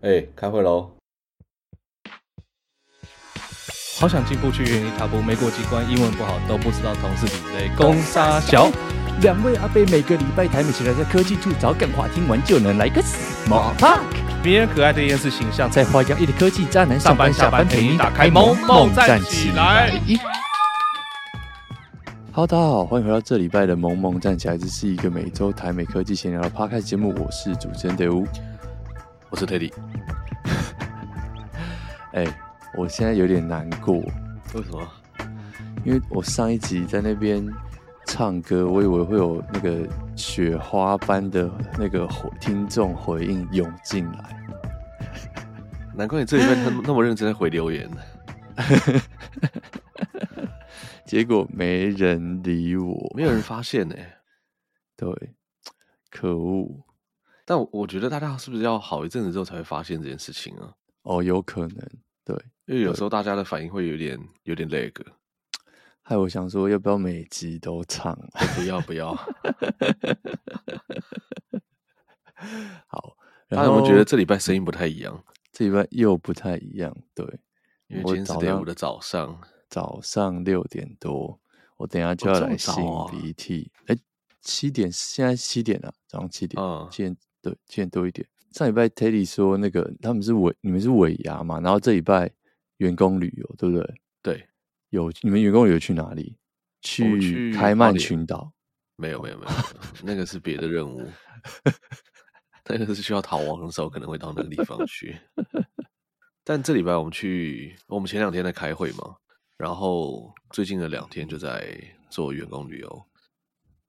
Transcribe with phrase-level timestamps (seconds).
[0.00, 0.92] 哎、欸，开会喽！
[3.98, 7.68] 好想进步去原地踏步，没过几关，英文不好都不知道同事比类。
[7.76, 8.70] 攻杀小
[9.22, 13.98] 两位阿贝每个礼拜台美起来在科技处找梗话，听完就能来个 small talk。
[14.44, 20.00] 迷人可爱的厌世形象，在花样一的科技渣男上班下班陪你打开萌萌站起来。
[22.30, 24.56] Hello，大家好，欢迎回到这礼拜的萌萌站起来。
[24.56, 28.24] 这是一个每周台美科技闲聊的 podcast 节目，我是主持人德乌。
[29.30, 29.70] 我是 Teddy，
[32.12, 32.34] 哎、欸，
[32.74, 33.96] 我现在有点难过。
[34.54, 34.90] 为什么？
[35.84, 37.46] 因为我上一集在那边
[38.06, 42.08] 唱歌，我以为会有那个雪花般的那个
[42.40, 44.34] 听众回应涌进来。
[45.94, 47.98] 难怪你这礼拜那么那么认真在回留言呢。
[51.04, 54.14] 结果没人理我，没有人发现呢、欸。
[54.96, 55.34] 对，
[56.10, 56.84] 可恶。
[57.48, 60.70] 但我觉得大家是不是要好一阵子之后才会发现这件事情啊？
[61.00, 61.78] 哦，有可能，
[62.22, 64.92] 对，因为有时候大家的反应会有点有点 lag。
[66.02, 68.14] 害我想说，要不要每集都唱？
[68.54, 69.14] 不要不要。
[72.86, 73.16] 好，
[73.48, 75.24] 大家有没有觉得这礼拜声音不太一样？
[75.50, 77.24] 这礼拜又不太一样，对，
[77.86, 81.40] 因为今天是礼拜五的早上，早上六点多，
[81.78, 83.72] 我等一下就要来擤鼻涕。
[83.86, 83.98] 哎、哦，
[84.42, 87.16] 七点，现在七点了，早上七点，嗯，七点。
[87.50, 88.26] 对，今天多一点。
[88.52, 91.60] 上礼拜 Teddy 说那个他们是尾，你们是尾牙嘛？
[91.60, 92.30] 然后这礼拜
[92.78, 93.94] 员工旅游，对不对？
[94.22, 94.48] 对，
[94.88, 96.34] 有你们员工旅游去哪里？
[96.80, 98.52] 去开曼群岛？
[98.96, 99.50] 没有，没有，没有，
[100.02, 101.06] 那个是别的任务。
[102.66, 105.16] 那个是需要逃亡的时候可能会到那个地方去。
[106.42, 109.16] 但这礼拜我们去，我们前两天在开会嘛，
[109.58, 113.06] 然后最近的两天就在做员工旅游。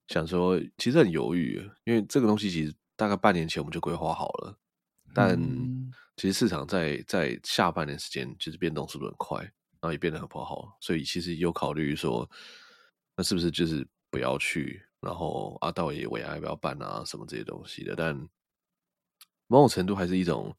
[0.10, 2.74] 想说其实很犹豫，因为这个东西其实。
[3.00, 4.60] 大概半年前我们就规划好了，
[5.14, 5.40] 但
[6.18, 12.30] 其实市场在在下半年时间其实变动速度很快，然后也变得很不好，所以其实有考虑说，
[13.16, 17.96] 那是不是就是不要去，然后阿道也尾牙要不要办啊什么这些东西的？
[17.96, 18.14] 但
[19.48, 20.54] 某种程度还是一种，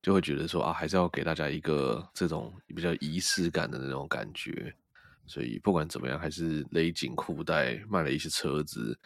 [0.00, 4.74] 就会觉得说啊，还是要给大家一个这种比较仪式感的那种感觉，
[5.26, 8.98] 所以不管怎么样，还是勒紧裤带卖了一些车子。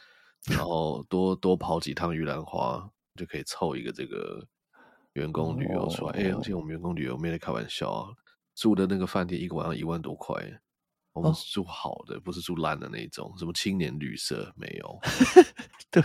[0.51, 4.45] 然后多多跑几趟玉兰花，就可以凑一个这个
[5.13, 6.13] 员工旅游出来。
[6.19, 6.33] 哎、oh.
[6.33, 8.11] 欸，而且我们员工旅游没在开玩笑啊，
[8.57, 10.35] 住的那个饭店一个晚上一万多块，
[11.13, 12.25] 我们是住好的，oh.
[12.25, 14.99] 不是住烂的那种，什么青年旅社没有。
[15.93, 16.03] 对，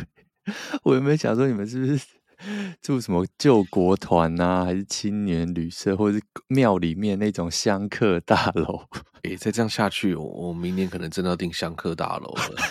[0.83, 2.07] 我有没有想说你们是不是
[2.83, 8.85] 住什么救国团啊，还是青年旅社，或者是庙里面那种香客大楼？
[9.23, 12.61] 哎、欸，再这样下去，我我明年可能真的要订香客大楼了。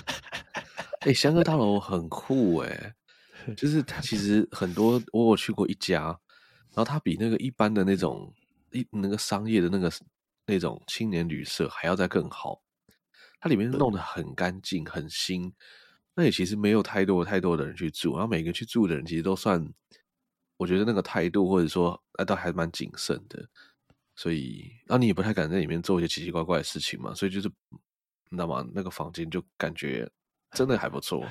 [1.06, 2.94] 哎、欸，香格大楼很酷哎，
[3.56, 8.34] 就是它其实很多，我有去过一家，然后它比那个一般的那种
[8.72, 9.89] 一那个商业的那个
[10.47, 12.61] 那种青年旅社还要再更好，
[13.39, 15.53] 它里面弄得很干净很新，
[16.17, 19.65] 那也其实没有太多太多的人去住，然后每个去住的人其实都算，
[20.56, 23.49] 我觉得那个态度或者说那倒还蛮谨慎的，
[24.17, 27.49] 所以然后你也不太敢在里面做一些奇奇怪怪的事情嘛，所以就是
[28.28, 28.67] 你知道吗？
[28.75, 30.11] 那个房间就感觉。
[30.53, 31.25] 真的还不错，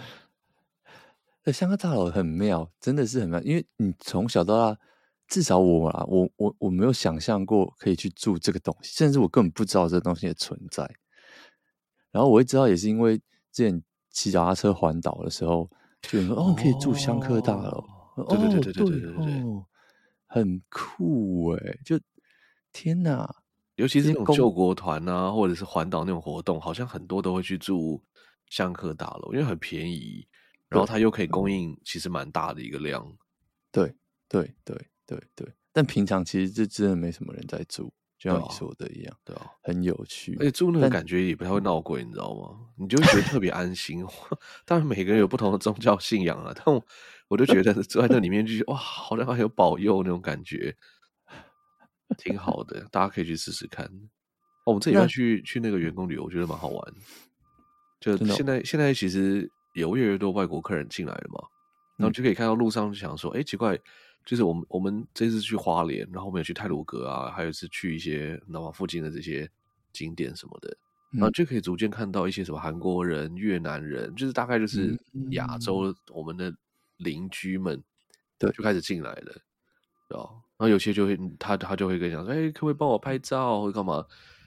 [1.43, 3.41] 呃，香客大楼很妙，真的是很妙。
[3.41, 4.79] 因为你从小到大，
[5.27, 10.89] 至少我啊，我我我没有想象过可以去住这个东西，甚至我根本不知道这个东西的存在。
[12.11, 13.17] 然后我会知道，也是因为
[13.51, 15.69] 之前骑脚踏车环岛的时候，
[16.01, 17.83] 就有人说哦，可以住香客大楼，
[18.27, 19.65] 对对对对对对对，对，哦，
[20.27, 21.77] 很酷哎！
[21.83, 21.99] 就
[22.71, 23.35] 天哪，
[23.75, 28.01] 尤其是那种救国团啊，或者是环岛那种活动，好像很多都会去住。
[28.49, 30.27] 香客大楼，因为很便宜，
[30.69, 33.05] 然后它又可以供应其实蛮大的一个量。
[33.71, 33.93] 对
[34.27, 34.75] 对对
[35.05, 40.35] 对对，但平常其实这真的没什么人在住，就像你说的一样，对啊，很有趣。
[40.39, 42.57] 而且住那个感觉也不太会闹鬼，你知道吗？
[42.77, 44.05] 你就会觉得特别安心。
[44.65, 46.85] 当然每个人有不同的宗教信仰啊，但我
[47.27, 50.75] 我就觉得 住在那里面就是哇，好像还有保佑那种感觉，
[52.17, 52.87] 挺好的。
[52.91, 53.85] 大家可以去试试看。
[53.85, 56.93] 哦，我们这礼拜去去那个员工旅游，我觉得蛮好玩。
[58.05, 61.41] 就现在，现在其实有越来越多外国客人进来了嘛，
[61.97, 63.75] 然后就可以看到路上就想说，哎、嗯，奇怪，
[64.25, 69.49] 就是我们我们这次去花莲，然后我们也去泰鲁阁啊，还有是去一些南华附近的这些
[69.91, 70.77] 景点什么的，
[71.11, 74.97] 然后就可以逐渐看到一些什么韩国人、越南人，就是大概就是
[75.31, 76.53] 亚洲我们的
[76.97, 77.81] 邻居们，
[78.37, 79.41] 对，就开始进来了？
[80.07, 80.19] 然
[80.59, 84.05] 后有些就会他他就会跟你讲说，哎，可不可以帮我拍照或者干嘛？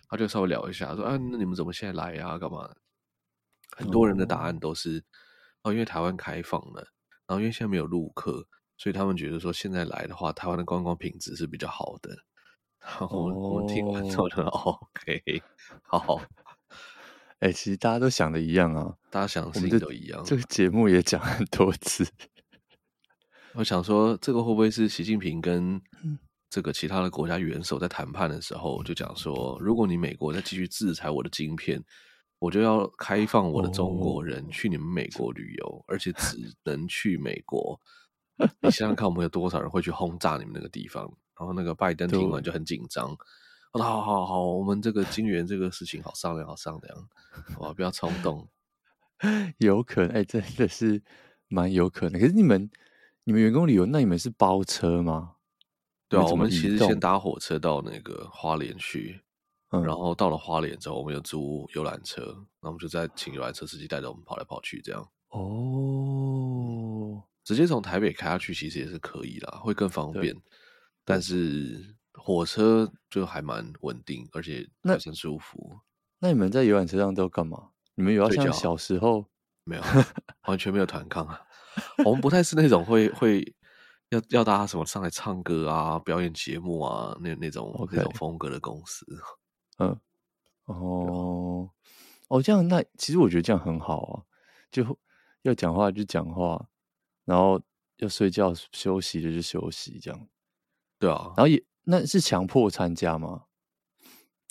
[0.08, 2.38] 他就稍微聊一下，说，啊，那你们怎么现在来呀？
[2.38, 2.66] 干嘛？
[3.78, 5.04] 很多人的答案都是
[5.62, 6.88] 哦，因为台湾开放了，
[7.28, 8.44] 然后因为现在没有陆客，
[8.76, 12.10] 所以他们觉得说现在来的话，台湾的观光品质是比较好的。
[12.82, 15.42] 然后我我们听完之后就 OK，
[15.82, 16.20] 好。
[17.38, 20.20] 哎、欸，其实大家都想的一样啊，大家想的事情都一样。
[20.24, 22.04] 这个节目也讲很多次。
[23.54, 25.80] 我想说，这个会不会是习近平跟
[26.50, 31.80] 这个其他的国家元首在谈判的时候就讲说，如果你美国再继续制裁我的晶片，
[32.38, 37.80] 我就要开放我的中国人去你们美国旅游，哦、而且只能去美国。
[38.60, 41.02] 你想想看，我们有多少人会去轰炸你们那个地方？
[41.38, 43.16] 然后那个拜登听完就很紧张。
[43.72, 47.08] 好好好，我们这个金元这个事情好商量，好商量，
[47.54, 48.48] 好吧，不要冲动。
[49.58, 51.02] 有可能，哎、欸，真的是
[51.48, 52.20] 蛮有可能。
[52.20, 52.70] 可是你们，
[53.24, 55.34] 你们员工旅游，那你们是包车吗？
[56.08, 59.20] 对啊，我们其实先搭火车到那个花莲去，
[59.70, 62.22] 嗯，然后到了花莲之后，我们有租游览车，
[62.60, 65.08] 那我们就再请游览车司机带着我们跑来跑去，这样。
[65.30, 70.34] 哦，直接从台北开下去其实也是可以啦，会更方便，
[71.04, 71.96] 但是。
[72.20, 75.78] 火车就还蛮稳定，而且还算舒服。
[76.18, 77.68] 那你们在游览车上都干嘛？
[77.94, 79.24] 你们有要像小时候
[79.62, 79.82] 没有，
[80.48, 81.40] 完全没有团抗啊。
[82.04, 83.54] 我们不太是那种会会
[84.08, 89.06] 要要大家什么上来唱歌啊、表演节目啊那那种.那种风格的公司。
[89.78, 90.00] 嗯，
[90.66, 91.70] 哦
[92.28, 94.22] 哦，这样那其实我觉得这样很好啊，
[94.70, 94.98] 就
[95.42, 96.68] 要讲话就讲话，
[97.24, 97.60] 然后
[97.96, 100.28] 要睡觉休息的就休息，这样。
[100.98, 101.64] 对啊，然后也。
[101.90, 103.44] 那是强迫参加吗？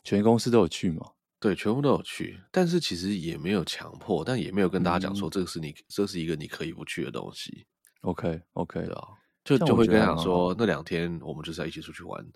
[0.04, 1.12] 全公司都有去吗？
[1.40, 7.68] 对，全部都有去，但是其实也没有强迫，但也没有跟大家讲说这个是你，嗯、这是一个你可以不去的东西。
[8.02, 9.08] OK，OK，对啊，
[9.44, 12.34] 就就会跟他讲说那两天我们就是要一起出去玩，嗯、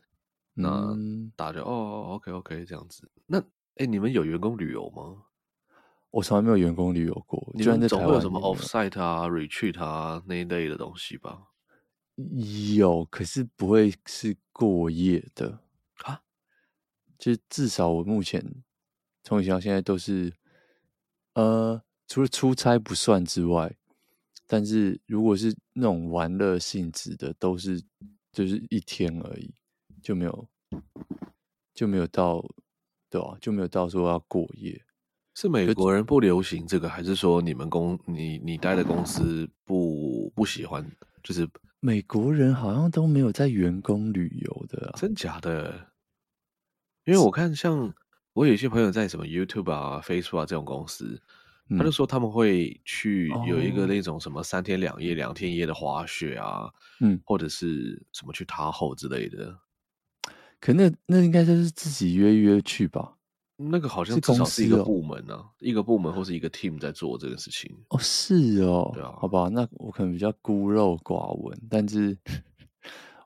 [0.53, 0.95] 那
[1.36, 3.09] 大家就哦，OK，OK，这样子。
[3.25, 3.42] 那
[3.75, 5.24] 哎，你们有员工旅游吗？
[6.09, 11.48] 我从来没有员工旅游过，你们总会有什么 offsite 啊、retreat 啊那一类的东西吧？
[12.75, 15.59] 有，可是不会是过夜的
[16.03, 16.21] 啊。
[17.18, 18.45] 就至少我目前
[19.24, 20.33] 从以前到现在都是，
[21.36, 23.74] 呃，除了出差不算之外，
[24.45, 27.81] 但是如果是那种玩乐性质的，都是
[28.33, 29.53] 就是一天而已，
[30.01, 30.48] 就没有
[31.74, 32.44] 就没有到，
[33.09, 34.81] 对啊，就没有到说要过夜。
[35.33, 40.86] 是美国人不流行这个，还是说你们公你你待的公司不不喜欢？
[41.24, 41.48] 就是。
[41.83, 45.74] 美国人好像都没有在员工旅游的啊，真假的？
[47.06, 47.92] 因为我看像
[48.33, 51.19] 我有一些朋友在什么 YouTube 啊、Facebook 啊这种公司，
[51.71, 56.69] 嗯、他就说他们会去有一个那种什么三天两夜、两天一夜的滑雪啊，
[57.00, 59.57] 嗯，或者是什么去塔后之类的。
[60.61, 63.17] 可那那应该就是自己约约去吧。
[63.57, 67.71] 那个好像至少是一个部门呢、啊，一个部门或是一个 team 在做这个事情。
[67.89, 72.17] 哦，是哦，对啊，好吧，那我可能比较孤陋寡闻，但是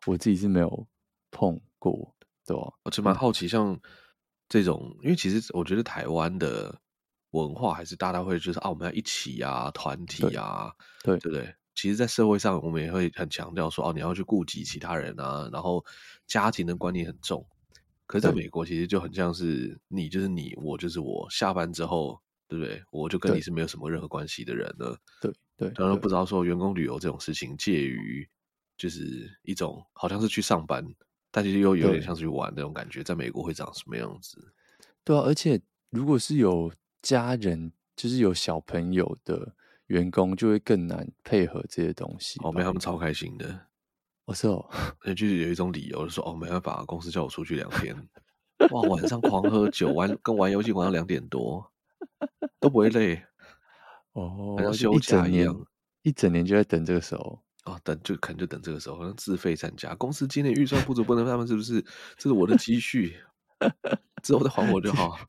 [0.06, 0.88] 我自己是没有
[1.32, 2.14] 碰过，
[2.46, 2.74] 对吧、啊？
[2.84, 3.80] 我就蛮好奇，像
[4.50, 6.78] 这种，因为其实我觉得台湾的
[7.32, 10.70] 文化还是大家会就是啊，我们要一起啊，团体啊，
[11.02, 11.56] 对，对不对？
[11.76, 15.84] 其实，在社会上，我们也会很强调说，哦，你要去顾及其他人啊，然后
[16.26, 17.46] 家庭的观念很重。
[18.08, 21.28] 可是在美国，其实就很像是你就是你，我就是我。
[21.30, 22.82] 下班之后，对不对？
[22.92, 24.98] 我就跟你是没有什么任何关系的人了。
[25.20, 28.28] 对对，当然不知道说员工旅游这种事情，介于
[28.78, 30.86] 就是一种好像是去上班，
[31.32, 33.04] 但其实又有点像是去玩那种感觉。
[33.04, 34.54] 在美国会长什么样子？
[35.04, 39.56] 对啊，而且如果是有家人，就是有小朋友的
[39.88, 42.40] 员工，就会更难配合这些东西。
[42.44, 43.68] 哦，没他们超开心的。
[44.26, 44.68] 我说，
[45.16, 47.96] 就是有一种理由，就说哦，没办法，公司叫我出去两天，
[48.72, 51.72] 哇，晚上狂喝酒，玩跟玩游戏玩到两点多，
[52.60, 53.24] 都不会累，
[54.14, 55.56] 哦，好像休假一样，
[56.02, 61.80] 一整年就在等这个时候，哦，等就可能就等这个时候，好像自费参加，公司今年预算不足，不能他们是不是？
[62.18, 63.16] 这是我的积蓄，
[64.24, 65.20] 之后再还我就好。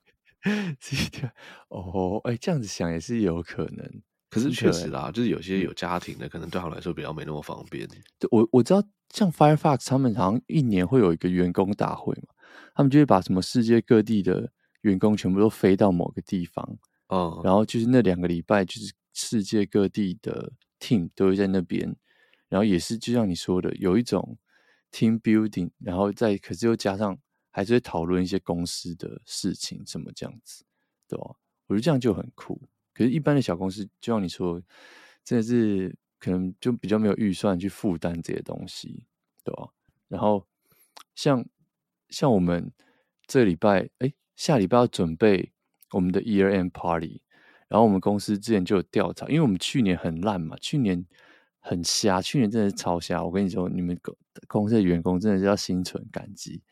[1.69, 4.03] 哦，哎，这样子想也是有可能。
[4.37, 7.89] 可是确实啦，就是有些有家庭的，可能对他们来说比较没那么方便。
[8.19, 12.35] 对，我我知道，像 Firefox 他们好像一年会有一个员工大会嘛，
[12.75, 14.53] 他们就会把什么世界各地的
[14.83, 16.79] 员工全部都飞到某个地方，
[17.09, 21.97] 嗯，然后就是那两个礼拜，就是世界各地的 team 都会在那边，
[22.49, 24.39] 然后也是就像你说的，有一种
[24.93, 27.19] team building，然后再可是又加上
[27.51, 30.65] 还是会讨论一些公司的事情，什么这样子，
[31.09, 31.37] 对吧？
[31.69, 32.61] 我觉得这样就很酷。
[32.97, 34.59] 可是，一般的小公司，就像你说，
[35.23, 39.05] 真的是可能就比较没有预算去负担这些东西，
[39.45, 39.69] 对吧？
[40.09, 40.47] 然后，
[41.15, 41.45] 像
[42.09, 42.73] 像我们
[43.27, 45.53] 这礼拜，哎，下礼拜要准备
[45.91, 47.21] 我们的 Year End Party，
[47.69, 51.05] 然后我们公司之前就有调查，因为我们去年很烂嘛，去年
[51.61, 53.23] 很瞎，去年真的是超瞎。
[53.23, 54.17] 我跟你说，你们公
[54.49, 56.63] 公司的员工真的是要心存感激。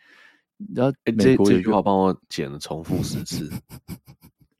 [0.74, 3.50] 然后这这句话帮我剪了重复十次。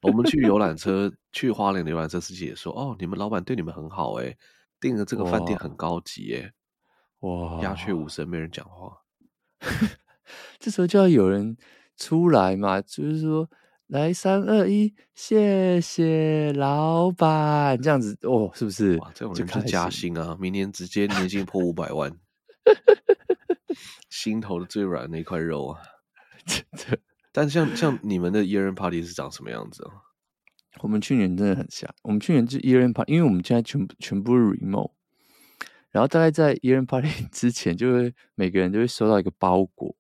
[0.04, 4.37] 我们去游览车，去花莲的游览车司机也说：“哦，你们老板对你们很好诶，
[4.80, 6.52] 订的这个饭店很高级诶。”
[7.20, 9.02] 哇，鸦雀无声，没人讲话。
[10.61, 11.56] 这时候就要有人
[11.96, 13.49] 出来嘛，就是说。
[13.88, 18.96] 来三二一，谢谢老板，这样子哦，是不是？
[18.96, 20.34] 哇，这种人就加薪啊！
[20.40, 22.11] 明年直接年薪破五百万，
[24.08, 25.82] 心头的最软那块肉啊！
[26.49, 26.99] 真的。
[27.36, 29.90] 但像像你们的 year end party 是长什么样子啊？
[30.82, 34.92] 我们去年真的很像，我们去年就 year end party，因为我们现在全部全部是 remote，
[35.90, 39.96] 然后大概在 year end party 之前，就会每个人都会收到一个包裹，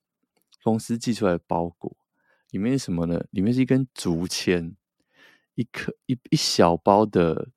[0.62, 1.96] 公司寄出来的包裹。
[2.50, 3.20] 里面是什么呢？
[3.32, 4.76] 里面是一根竹签，
[5.56, 7.48] 一颗一一小包的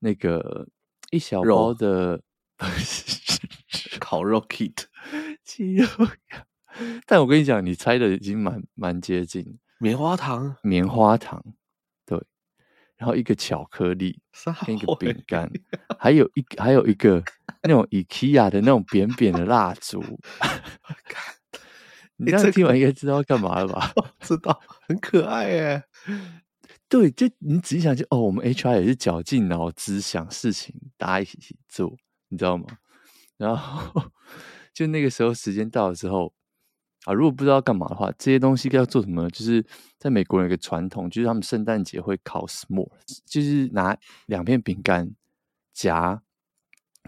[0.00, 0.68] 那个
[1.10, 2.22] 一小包的
[2.60, 2.66] 肉
[3.98, 4.84] 烤肉 kit，
[5.42, 5.86] 鸡肉。
[7.06, 9.58] 但我跟你讲，你猜的已经蛮蛮接近。
[9.78, 11.42] 棉花糖，棉花糖，
[12.06, 12.18] 对。
[12.96, 14.20] 然后一个巧克力，
[14.64, 15.50] 跟一个饼干，
[15.98, 17.22] 还有一还有一个
[17.62, 20.00] 那种 IKEA 的那种扁扁的蜡烛。
[22.16, 23.92] 你刚才听完应该知道要干嘛了吧？
[24.20, 25.82] 知道，很可爱耶。
[26.88, 31.96] 对，就你仔细想，就哦，我们 HR 也是绞尽脑汁想事情，大家一起去做，
[32.28, 32.66] 你知道吗？
[33.36, 34.12] 然后
[34.72, 36.32] 就那个时候时间到的时候
[37.04, 39.30] 啊，如果不知道干嘛的话，这些东西要做什么呢？
[39.30, 39.64] 就是
[39.98, 42.90] 在美国有一个传统，就是他们圣诞节会烤 s'more，
[43.24, 45.10] 就是拿两片饼干
[45.72, 46.22] 夹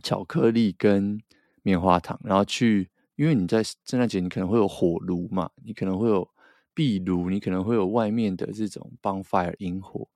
[0.02, 1.20] 巧克力跟
[1.62, 2.90] 棉花糖，然后去。
[3.16, 6.28] 因为你在圣诞节，你可能会有火炉嘛，你可能会有
[6.74, 10.08] 壁炉，你可能会有外面的这种 bonfire 萤火，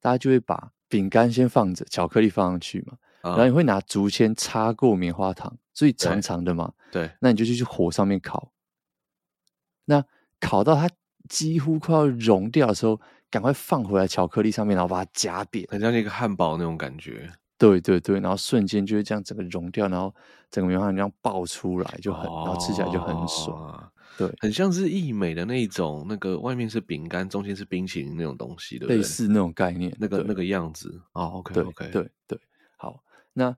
[0.00, 8.50] 大家就会把饼干先放着，巧克力放上去嘛，嗯、然后你会拿竹签插过棉花糖，所以长长的嘛，对，那你就去火上面烤，
[9.86, 10.04] 那
[10.38, 10.88] 烤到它
[11.28, 13.00] 几乎快要融掉的时候，
[13.30, 17.32] 赶快放回来巧克力上面，然后把它夹扁，很像那个汉堡那种感觉。
[17.58, 20.14] 对对对，然后瞬间就会这样整个融掉，然后
[20.50, 23.92] 整个棉花糖这样爆出来，就很，哦、然后吃起来就很爽。
[24.18, 28.96] 对，很像是意美的那种，那个外面是饼干，中间是冰淇淋那种东西，对不对？
[28.98, 31.00] 类似那种概念，那个那个样子。
[31.12, 32.38] 哦，OK 对 OK，对对，
[32.76, 33.02] 好，
[33.32, 33.56] 那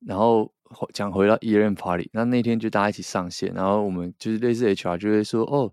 [0.00, 0.52] 然后
[0.92, 5.72] 讲回到 year end party，那那天就大家一起上线，然后我们就是类似 HR 就会说，哦，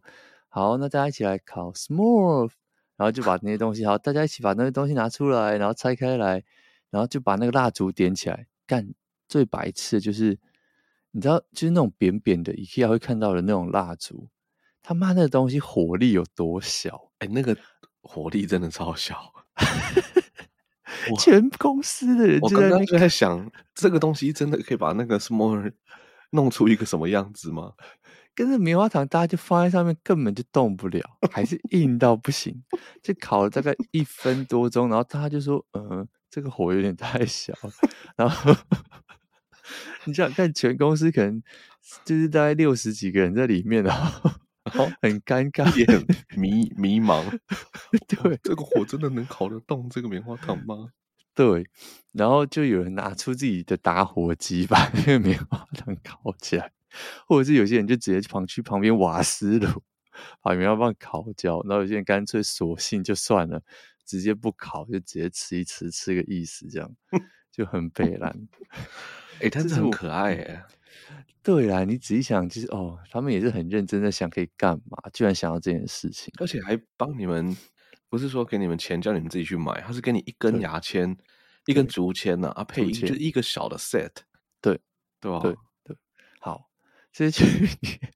[0.49, 2.49] 好，那大家一起来考 s'more，
[2.97, 6.43] 然后就把那些东西，好，大家一起把那些东西拿出来，然后拆开来。
[6.91, 8.87] 然后就把那个蜡烛点起来，干
[9.27, 10.39] 最白痴的就是，
[11.11, 14.29] 你知道，就是那种扁扁的，IKEA 会看到的那种蜡烛，
[14.81, 17.11] 他妈那个东西火力有多小？
[17.19, 17.57] 哎，那个
[18.01, 19.33] 火力真的超小。
[21.19, 25.71] 全公司的人就在、那个，我刚刚就在想，这个东西真的可以把那个 s'more
[26.31, 27.73] 弄出一个什么样子吗？
[28.33, 32.63] 跟着棉花糖，大家就放在上面，根本就动不了，还是硬到不行。
[33.01, 37.53] 就烤了大概一分多钟，然后大家就说：“嗯、呃。”这个火有点太小，
[38.17, 38.53] 然后
[40.03, 41.41] 你想看全公司可能
[42.03, 43.81] 就是大概六十几个人在里面，
[44.65, 46.05] 然后很尴尬，也很
[46.37, 47.23] 迷迷茫。
[48.07, 50.89] 对，这个火真的能烤得动这个棉花糖吗？
[51.33, 51.65] 对，
[52.11, 56.71] 然后就有人拿出自己的打火机把那个棉花糖烤起来，
[57.27, 59.83] 或者是有些人就直接跑去旁边瓦斯炉
[60.41, 63.61] 把棉花棒烤焦，然后有些人干脆索性就算了。
[64.07, 66.95] 直接不烤，就直接吃一吃，吃个意思，这样
[67.51, 68.31] 就很北烂。
[69.39, 70.63] 哎、欸，但是很可爱哎。
[71.45, 77.55] 对啦，你仔细想，其实哦，他们也是很认真的想可以干嘛，居然想到这件事情，而且还帮你们，
[78.09, 81.15] 不是说给你们钱叫你们自己去买，他是给你一根牙签，
[81.67, 84.09] 一根竹签呢，啊，配一就一个小的 set，
[84.59, 84.81] 对
[85.21, 85.39] 对吧？
[85.39, 85.95] 对对，
[86.39, 86.71] 好，
[87.13, 88.13] 这去年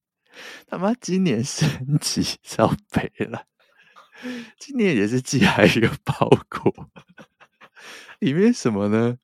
[0.66, 3.46] 他妈今年升级超赔了。
[4.58, 6.90] 今年也是寄来一个包裹，
[8.18, 9.18] 里面什么呢？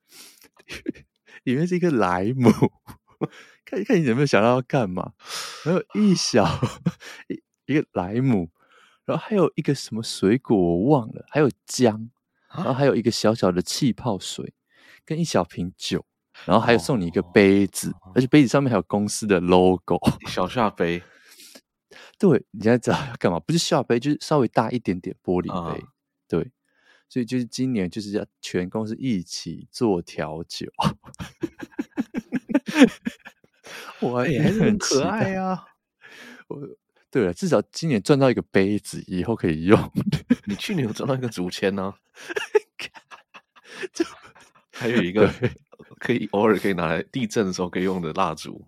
[1.43, 2.51] 里面是一个莱姆，
[3.65, 5.13] 看一看你有没有想到要干嘛？
[5.63, 6.45] 还有一小
[7.27, 8.49] 一一个莱姆，
[9.05, 12.09] 然后还有一个什么水果我忘了，还有姜，
[12.53, 14.53] 然后还有一个小小的气泡水，
[15.03, 16.05] 跟一小瓶酒，
[16.45, 21.01] 然后还有送你一个杯子，而且杯子上面还有公司的 logo，小下杯。
[22.19, 23.39] 对，你现在知道要干嘛？
[23.39, 25.81] 不是下杯，就是稍微大一点点玻璃杯。
[25.81, 25.87] Uh.
[26.27, 26.51] 对，
[27.09, 30.67] 所以就是今年就是要全公司一起做调酒。
[33.99, 35.65] 我也很可爱啊！
[36.47, 36.59] 我
[37.09, 39.91] 对了，至少今年赚到一个杯子，以后可以用。
[40.45, 41.93] 你去年有赚到一个竹签呢？
[43.93, 44.05] 就
[44.71, 45.33] 还有一个
[45.99, 48.67] 可以偶尔可以拿来地震的时候可以用的蜡烛。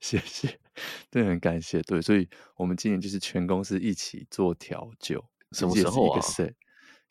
[0.00, 0.58] 谢谢，
[1.10, 1.80] 对，很感谢。
[1.82, 5.24] 对，所以我们今年就是全公司一起做调酒。
[5.52, 6.20] 什么时候啊？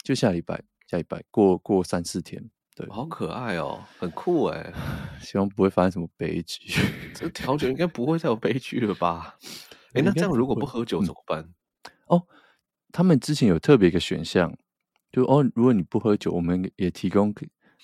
[0.03, 2.51] 就下礼拜，下礼拜过过三四天。
[2.75, 4.73] 对，好可爱哦，很酷哎。
[5.21, 6.65] 希望不会发生什么悲剧。
[7.15, 9.37] 这调酒应该不会再有悲剧了吧？
[9.93, 11.41] 哎，那这样如果不喝酒怎么办？
[11.41, 12.27] 嗯、哦，
[12.91, 14.53] 他们之前有特别一个选项，
[15.11, 17.33] 就哦，如果你不喝酒，我们也提供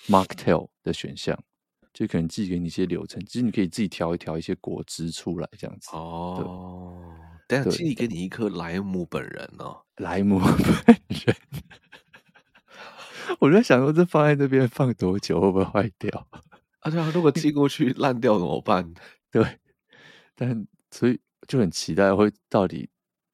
[0.08, 1.42] mocktail 的选项。
[1.94, 5.90] 就可能寄给你一些流程，其实你可以自己调一调一些果汁出来，这样子。
[5.92, 7.02] 哦，
[7.46, 11.36] 但是寄给你一颗莱姆本人哦，莱姆本人。
[13.38, 16.26] 我在想说，这放在这边放多久会不会坏掉？
[16.80, 18.92] 啊，对啊，如果 寄过去烂掉怎么办？
[19.30, 19.58] 对，
[20.34, 22.88] 但所以就很期待会到底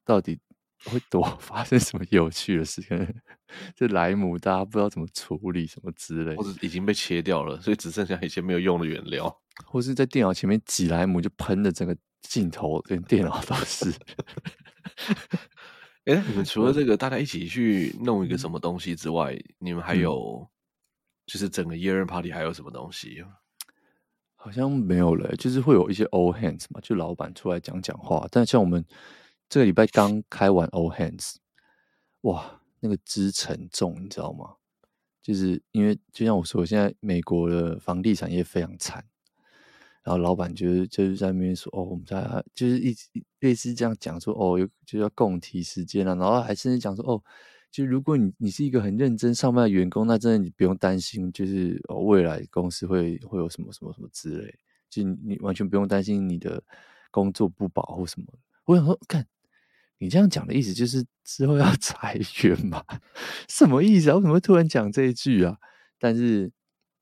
[0.05, 0.39] 到底。
[0.85, 2.81] 会多 发生什么有趣的事？
[2.81, 2.97] 情
[3.75, 13.93] 这莱姆大家不知道怎么处理，什么之类，或者已经被切掉了，所以只剩下一些没有用的原料，或是在电脑前面挤莱姆就喷的整个镜头连电脑都是。
[16.09, 20.49] 哎、欸，你们除了这个大家一起去弄一个什么东西之外，你们还有
[21.27, 23.25] 就是整个 year end party 还有什么东西？
[24.35, 28.85] 好像没有了，就是会有一些 all hands 嘛，就老板出来讲讲话，但像我们。
[29.51, 31.37] 这个礼拜刚开完 All Hands，
[32.21, 34.57] 哇，那个之沉重，你知道吗？
[35.23, 39.03] 就是因为就像我说，现在美国的房地产业非常惨，
[40.09, 43.07] 然后老板就是就是在那边说，哦，我们在就是一直
[43.41, 47.23] 类似这样讲说，哦，有就要共体时间了，然后还甚至讲说，哦，
[47.71, 54.55] 就如果你你是一个很认真上班的员工，那真的你不用担心，就是哦未来公司会会有什么什么什么之类，
[54.89, 56.63] 就你，你完全不用担心你的
[57.11, 58.27] 工作不保或什么。
[58.65, 59.27] 我想说，看。
[60.01, 62.85] 你这样讲的意思就是之后要 裁员嘛？
[63.49, 64.15] 什么意思啊？
[64.15, 65.59] 为什么会突然讲这一句啊？
[65.99, 66.49] 但是，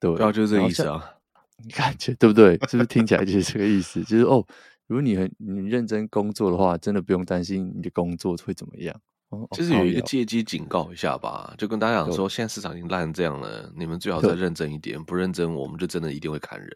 [0.00, 1.15] 对，然后就是这个意思啊。
[1.64, 2.52] 你 感觉对不对？
[2.68, 4.02] 是不是听起来就是这个意思？
[4.04, 4.44] 就是哦，
[4.86, 8.98] 如果你很你认真工作的话，真的不用担心你的工作会怎么样。
[9.30, 16.71] 哦，就是有一个借机警告一下吧，就跟大家讲说，现在市场已经烂成这样了，你们最好再认真一点，不认真我们就真的一定会砍人。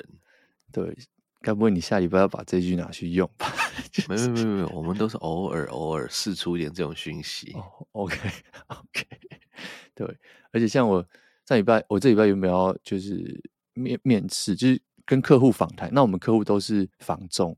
[0.73, 0.97] 对。
[1.43, 3.51] 该不会你下礼拜要把这句拿去用吧？
[4.11, 7.51] 没有没有没有，我们都是偶尔偶尔试出一点这种讯息。
[7.53, 8.19] Oh, OK
[8.67, 9.07] OK，
[9.97, 10.07] 对，
[10.53, 11.03] 而且像我
[11.49, 13.43] 上礼拜，我这礼拜有没有就是
[13.81, 15.91] 面面试，就是跟客户访谈？
[15.93, 17.57] 那我们客户都是房仲，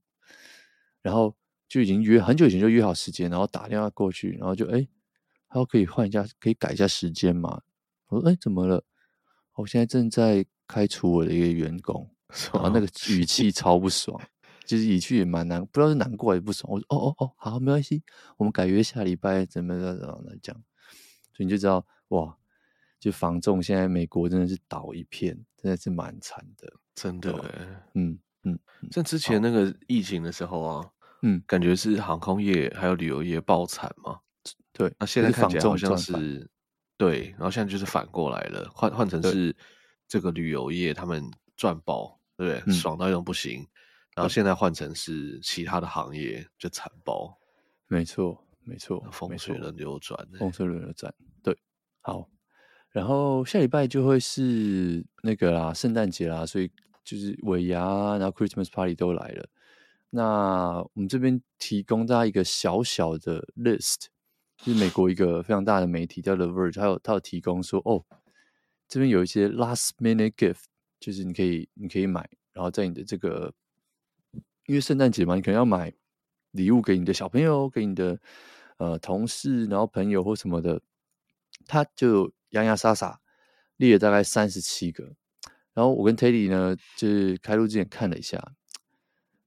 [1.03, 1.37] 然后
[1.69, 4.87] 就已经约很久以前就约好时间，然后打电话过去，然后就哎，
[5.49, 7.61] 他说可以换一下，可以改一下时间嘛？
[8.09, 8.85] 我说哎，怎么了？
[9.55, 12.09] 我现在正在开除我的一个员工。
[12.55, 14.19] 然后那个语气超不爽，
[14.65, 16.73] 其实语气也蛮难，不知道是难过还是不爽。
[16.73, 18.03] 我说：“哦哦哦，好，没关系，
[18.39, 20.57] 我们改约下礼拜怎么怎么怎么讲。”
[21.37, 22.35] 所以你就知道，哇，
[23.03, 27.35] 就防重现在美国真的是倒一片，真的是蛮惨的，真的。
[27.95, 28.57] 嗯嗯，
[28.93, 30.91] 像之前那个疫情的时候啊，
[31.23, 34.21] 嗯，感觉是航空业还有旅游业爆惨嘛。
[34.73, 36.49] 对，那现在看起来好像是
[36.97, 39.53] 对，然后现在就是反过来了，换换成是
[40.07, 42.21] 这个旅游业他们赚爆。
[42.37, 43.67] 对，嗯、爽到一种不行，
[44.15, 47.37] 然后现在换成是其他的行业就惨爆，
[47.89, 51.13] 没错，没错，风水轮流转，风水轮流转，
[51.43, 51.57] 对，
[52.01, 52.29] 好，
[52.93, 56.71] 然后下礼拜就会是那个啦，圣诞节啦，所以
[57.03, 57.83] 就是尾牙，
[58.19, 59.49] 然后 Christmas Party 都来了，
[60.11, 64.07] 那我们这边提供大家一个小小的 list，
[64.59, 68.05] 就是美国一个非常大的媒体叫 The Verge，他有他有提供说，哦，
[68.87, 70.65] 这边有一些 last minute gift。
[71.01, 73.53] 就是你可以，你可以买，然后在你的这个，
[74.67, 75.93] 因为圣诞节嘛，你可能要买
[76.53, 78.17] 礼物给你的小朋友，给你的
[78.77, 80.81] 呃同事，然后朋友或什么的，
[81.67, 83.21] 他就洋洋洒洒
[83.77, 85.05] 列了大概三十七个，
[85.75, 88.53] 然后我跟 Teddy 呢，就是开录之前看了一下，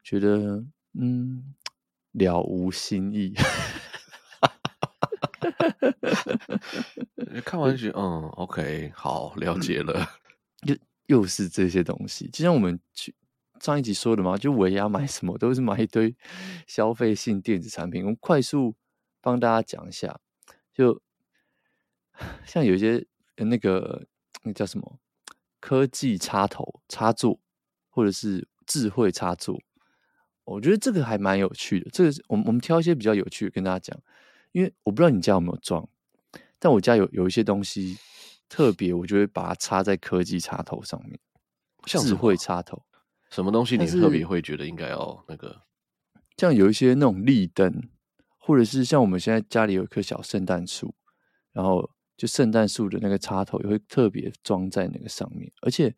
[0.04, 0.64] 觉得
[1.00, 1.56] 嗯
[2.12, 3.34] 了无新意，
[7.44, 10.08] 看完就觉得嗯 OK 好了解了。
[10.66, 10.76] 又
[11.08, 13.14] 又是这些东西，就像我们去
[13.60, 16.16] 上一集说的嘛，就尾牙买什么都是买一堆
[16.66, 18.02] 消费性电子产品。
[18.02, 18.76] 我们快速
[19.22, 20.20] 帮大家讲一下，
[20.74, 21.00] 就
[22.46, 23.06] 像有一些
[23.38, 24.08] 那个
[24.44, 25.00] 那叫什么
[25.60, 27.40] 科技插头插座，
[27.90, 29.60] 或者是智慧插座，
[30.44, 31.90] 我觉得这个还蛮有趣的。
[31.92, 34.00] 这个我们我们挑一些比较有趣的跟大家讲，
[34.52, 35.88] 因为我不知道你家有没有装，
[36.60, 37.98] 但我家有有一些东西。
[38.48, 41.20] 特别，我就会把它插在科技插头上面，
[41.88, 42.80] 像智慧插头。
[43.32, 45.64] 什么东西你特别会觉得应该要那个？
[46.38, 47.90] 像有一些那种立灯，
[48.38, 50.94] 或者是像我们现在家里有一棵小圣诞树，
[51.54, 55.52] 然后就圣诞树的那个插头也会特别装在那个上面。
[55.62, 55.96] 而且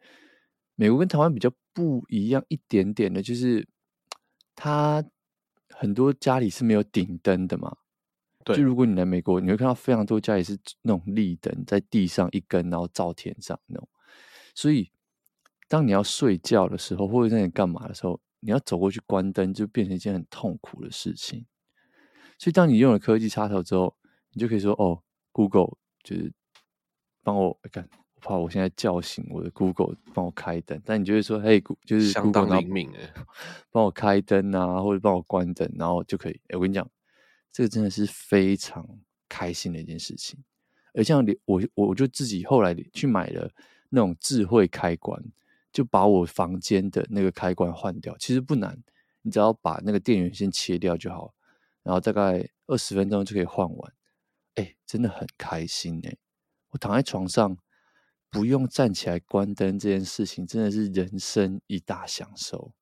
[0.75, 3.67] 美国跟台湾比较不一样一点点的，就是
[4.55, 5.03] 它
[5.69, 7.77] 很多家里是没有顶灯的嘛。
[8.43, 13.87] 对，就如果你来美国，你会看到非常多家里是那种立灯在地上一根，然后照天上那种。
[14.55, 14.91] 所以
[15.67, 21.45] 当你要睡觉的时候，或者在你干嘛的时候，你要走过去关灯，就变成一件很痛苦的事情。
[22.39, 23.97] 所以，当你用了科技插头之后，
[24.31, 26.31] 你就可以说：“哦，Google，就是
[27.21, 33.11] 帮我看，我怕我现在叫醒我的 Google 帮我开灯。”但你就会说：“嘿，就是 Google, 相当灵敏诶，
[33.69, 36.89] 帮我开灯啊，或者帮我关灯，然后就可以。”诶，我跟你讲，
[37.51, 38.87] 这个真的是非常
[39.27, 40.41] 开心的一件事情。
[40.93, 43.51] 而像我，我就自己后来去买了
[43.89, 45.21] 那种智慧开关，
[45.73, 48.15] 就把我房间的那个开关换掉。
[48.17, 48.81] 其实不难，
[49.23, 51.33] 你只要把那个电源先切掉就好。
[51.83, 53.93] 然后大概二十分钟就可以换完，
[54.57, 56.17] 哎，真的很开心哎！
[56.69, 57.57] 我躺在床上
[58.29, 62.73] 不用站起来关灯这件事情，真的是人生一大享受，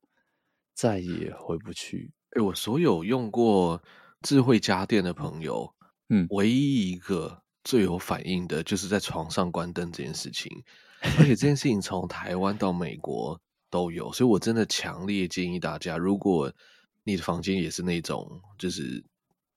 [0.73, 2.11] 再也回不去。
[2.31, 3.81] 哎，我所有用过
[4.21, 5.73] 智慧家电的朋友，
[6.09, 10.63] 嗯，唯一一个最有反应的就是在床上关灯这件事情，
[11.01, 16.51] 而且这件事情从台湾到美国都有，所以我真的强烈建议大家，如果
[17.03, 19.05] 你的房间也是那种就是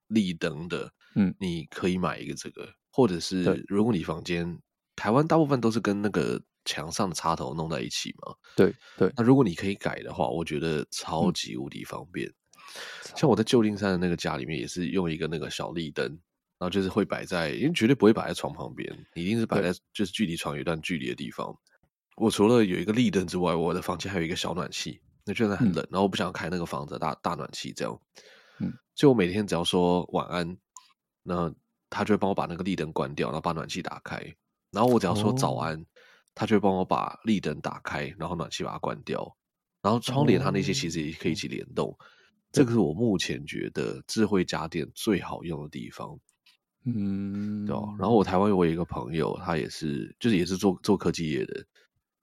[0.09, 4.59] 立灯的，嗯，你可以买一个这个，或者是如果你房间
[4.95, 9.13] 台湾大部分都是跟那个墙上的插头弄在一起嘛，对对。
[9.17, 12.29] 那如果你可以改的话，我觉得超级无敌方便。
[12.29, 21.53] 嗯、像我在旧金山的那个家里面，也是用一个那个小立灯，然后就是会摆在，因为绝对不会摆在床旁边，一定是摆在就是距离床有一段距离的地方。
[22.17, 25.01] 我除了有一个立灯之外，我的房间还有一个小暖气。
[25.25, 28.01] 那真的很冷，嗯，然后我不想要开那个房子大大暖气这样，
[28.61, 30.57] 嗯，所以我每天只要说晚安，
[31.29, 31.53] 那
[31.91, 34.17] 他就会帮我把那个立灯关掉，然后把暖气打开，
[34.73, 35.85] 然后我只要说早安，哦，
[36.35, 39.37] 他就会帮我把立灯打开，然后暖气把它关掉，
[39.83, 41.97] 然后窗帘它那些其实也可以一起联动，哦，
[42.51, 46.19] 这个是我目前觉得智慧家电最好用的地方，
[46.85, 51.65] 嗯，对，然后我台湾有一个朋友，他也是就是也是做做科技业的。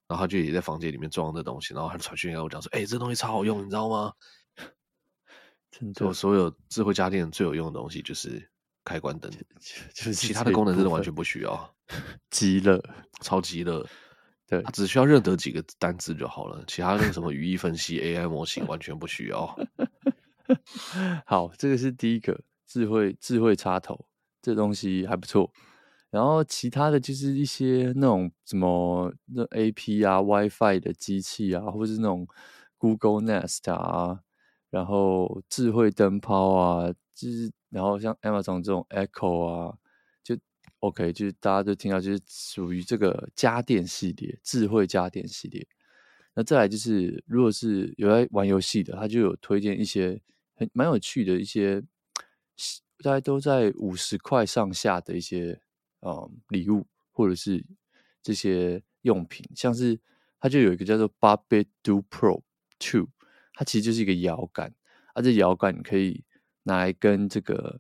[0.08, 4.14] 然后他就也在房间里面装这东西，然后他就传讯给我讲说：“哎、欸，这东西超好用，你知道吗？”
[5.72, 8.48] 真的，我所有智慧家电最有用的东西就是
[8.86, 9.30] 开关灯，
[9.94, 11.76] 就是其他的功能真的完全不需要。
[12.30, 12.82] 极乐，
[13.22, 13.86] 超级乐，
[14.48, 19.58] 对，只需要认得几个单字就好了，其他那个什么语义分析、AI 模型完全不需要。
[21.26, 24.06] 好，这个是第一个智慧智慧插头，
[24.42, 25.52] 这东西还不错。
[26.12, 32.26] 然后其他的就是一些那种什么那 AP 啊、WiFi 的机器啊，或者是那种
[32.78, 34.22] Google Nest 啊，
[34.70, 39.78] 然后智慧灯泡啊，就是然后像 Amazon 这种 Echo 啊，
[40.24, 40.38] 就
[40.80, 45.68] OK，就是大家都听到就是属于这个家电系列、智慧家电系列。
[46.34, 50.22] 那再来就是，如果是有在玩游戏的，他就有推荐一些
[50.54, 51.82] 很蛮有趣的一些，
[53.04, 55.60] 大家都在五十块上下的一些。
[56.08, 57.66] 嗯，礼物或者是
[58.22, 60.00] 这些用品，像是
[60.40, 62.44] 它就有一个叫做 Barbie Do Pro
[62.78, 63.08] Two，
[63.56, 64.72] 它其实就是一个摇杆，
[65.16, 66.24] 而、这摇杆你可以
[66.66, 67.80] 拿来跟这个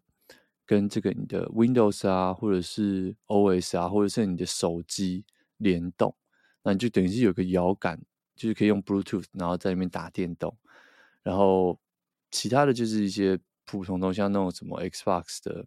[0.65, 5.24] 跟这个你的 Windows 啊，或者是 OS 啊，或者是你的手机
[5.58, 6.15] 联动，
[6.63, 8.02] 那你就等于是有个摇杆，
[8.36, 10.58] 就是可以用 Bluetooth，然后在里面打电动，
[11.21, 11.80] 然后
[12.32, 15.65] 其他的就是一些普通东西，像那种什么 Xbox 的。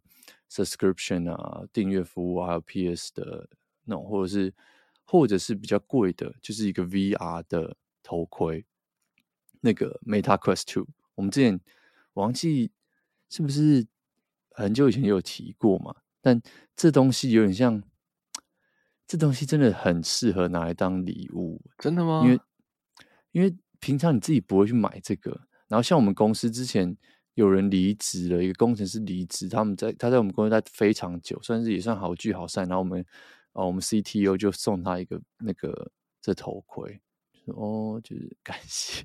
[0.50, 3.46] subscription 啊，订阅服务啊，还有 PS 的
[3.84, 4.54] 那种，或者是
[5.04, 8.64] 或者是比较贵的，就是一个 VR 的头盔，
[9.60, 10.86] 那个 Meta Quest Two。
[11.14, 11.60] 我们之前
[12.14, 12.70] 忘记
[13.28, 13.86] 是不是
[14.50, 15.94] 很久以前有提过嘛？
[16.20, 16.40] 但
[16.74, 17.82] 这东西有点像，
[19.06, 21.60] 这东西真的很适合拿来当礼物。
[21.78, 22.22] 真的吗？
[22.24, 22.40] 因为
[23.32, 25.30] 因为平常你自己不会去买这个，
[25.68, 26.96] 然后像我们公司之前。
[27.34, 32.66] 有人离职了，一个工程师离职，他们在他在我们公司待非常久，算是也算好聚好散。
[32.66, 33.00] 然后我们，
[33.52, 37.00] 哦，我们 CTO 就送他一个那个这头盔，
[37.46, 39.04] 哦，就是感谢。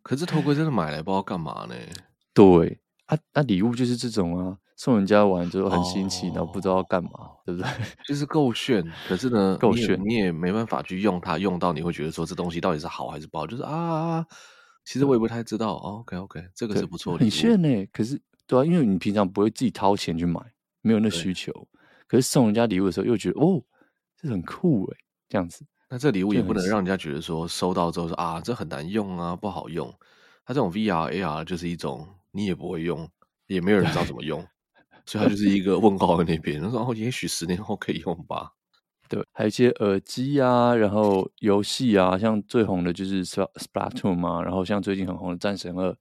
[0.00, 1.74] 可是头盔真的买来不知道干嘛呢？
[2.32, 7.10] 对，啊，那礼物就是这种啊，送人家玩就很新奇，哦，然后不知道干嘛，
[7.44, 7.68] 对不对？
[8.06, 14.24] 就是够炫，可是呢，够炫你，你也没办法去用它，用到你会觉得说这东西到底是好还是不好，就是啊。
[14.84, 15.76] 其实我也不太知道。
[15.76, 17.86] 哦、OK OK，这个是不错的，很炫呢。
[17.92, 20.40] 可是，对啊，因为你平常不会自己掏钱去买，
[20.80, 21.52] 没有那需求。
[22.08, 23.62] 可是送人家礼物的时候，又觉得哦，
[24.20, 24.96] 这很酷哎，
[25.28, 25.64] 这样子。
[25.88, 29.88] 那这礼物也不能让人家觉得说收到之后说啊，这很难用啊，不好用。
[30.44, 33.08] 它这种 VR AR 就是一种你也不会用，
[33.46, 34.44] 也没有人知道怎么用，
[35.06, 36.60] 所以它就是一个问号在那边。
[36.60, 38.52] 然后也许十年后可以用吧。
[39.08, 45.90] 对，还有一些耳机啊，然后游戏啊，像最红的就是 Splatoon 嘛，然后像最近很红的《战神二》、《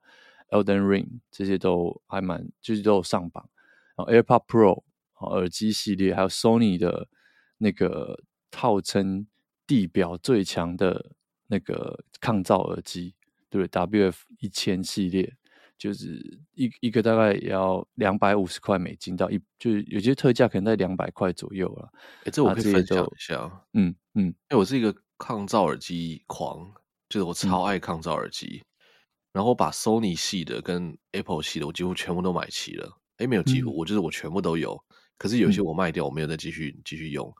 [0.50, 3.50] Elden Ring》这些都还蛮，就是都有上榜。
[3.98, 4.84] 然后 AirPod Pro
[5.20, 7.10] 耳机系列，还有 Sony 的
[7.58, 8.24] 那个
[8.56, 9.28] 号称
[9.68, 11.12] 地表最强的
[11.48, 13.16] 那个抗噪耳机，
[13.50, 15.36] 对，WF 一千系列。
[15.82, 21.90] 就是一一个大概也要两百五十块美金到一，就是有些特价可能在两百块左右了。
[22.20, 23.66] 哎、欸，这我可以分享一下。
[23.74, 26.72] 嗯嗯，因为我是一个抗噪耳机狂，
[27.10, 28.62] 就是我超爱抗噪耳机。
[28.62, 32.88] 嗯、然后我把 Sony 系的跟 Apple 系的，我几乎全部都买齐了。
[33.18, 34.80] 哎、欸，没有几乎，嗯、我就是我全部都有。
[35.18, 37.34] 可是有些我卖掉，我没有再继续继续用。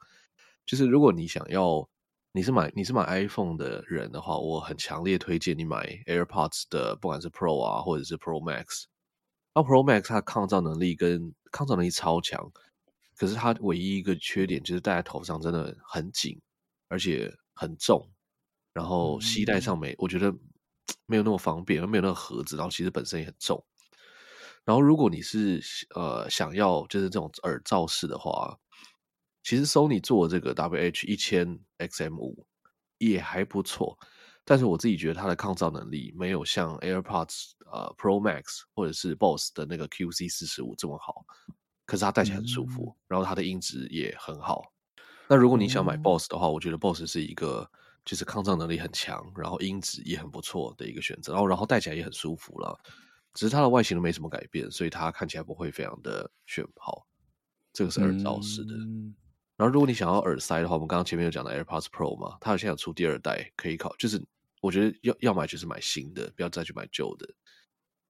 [0.66, 1.88] 就是如果你想要。
[2.34, 8.86] 你是买你是买 iPhone 的人的话，我很强烈推荐你买 AirPods 的，不管是 Pro 啊，或者是 Pro Max。
[9.54, 12.50] 那 Pro Max 它的抗噪能力跟抗噪能力超强，
[13.18, 16.40] 可是它唯一一个缺点就是戴在头上真的很紧，
[16.88, 18.10] 而且很重，
[18.72, 20.34] 然后携带上没，我觉得
[21.08, 23.62] 没有那么方便，没有那个盒子，然后其实本身也很重。
[24.64, 25.62] 然后如果你是
[25.96, 28.58] 呃想要就是这种耳罩式的话。
[29.44, 32.46] 其实 Sony 做的这个 WH 一千 XM 五
[32.98, 33.98] 也还不错，
[34.46, 41.26] 但是我自己觉得它的抗噪能力没有像 AirPods 呃 Pro Max 或者是 BOSS 的那个 QC 四十五这么好。
[41.86, 44.72] 可是它戴起来很舒服，嗯、然后它的音质也很好。
[45.28, 47.70] 那如果你想买 BOSS 的话，嗯、我觉得 BOSS 是一个
[48.06, 51.34] 就是抗噪能力很强，然后音质也很不错的一个选择。
[51.34, 52.80] 然后然后戴起来也很舒服了，
[53.34, 57.06] 只是它的外形都没什么改变，所以它看起来不会非常的炫炮。
[57.74, 58.76] 这个是耳罩式的。
[58.76, 59.16] 嗯
[59.62, 63.96] 然后，如果你想要耳塞的话，我们刚刚前面有讲的 AirPods Pro 嘛，它现在有出第二代，可以考。
[64.00, 64.20] 就是
[64.60, 67.30] 我觉得要要买就是买新的，不要再去买旧的。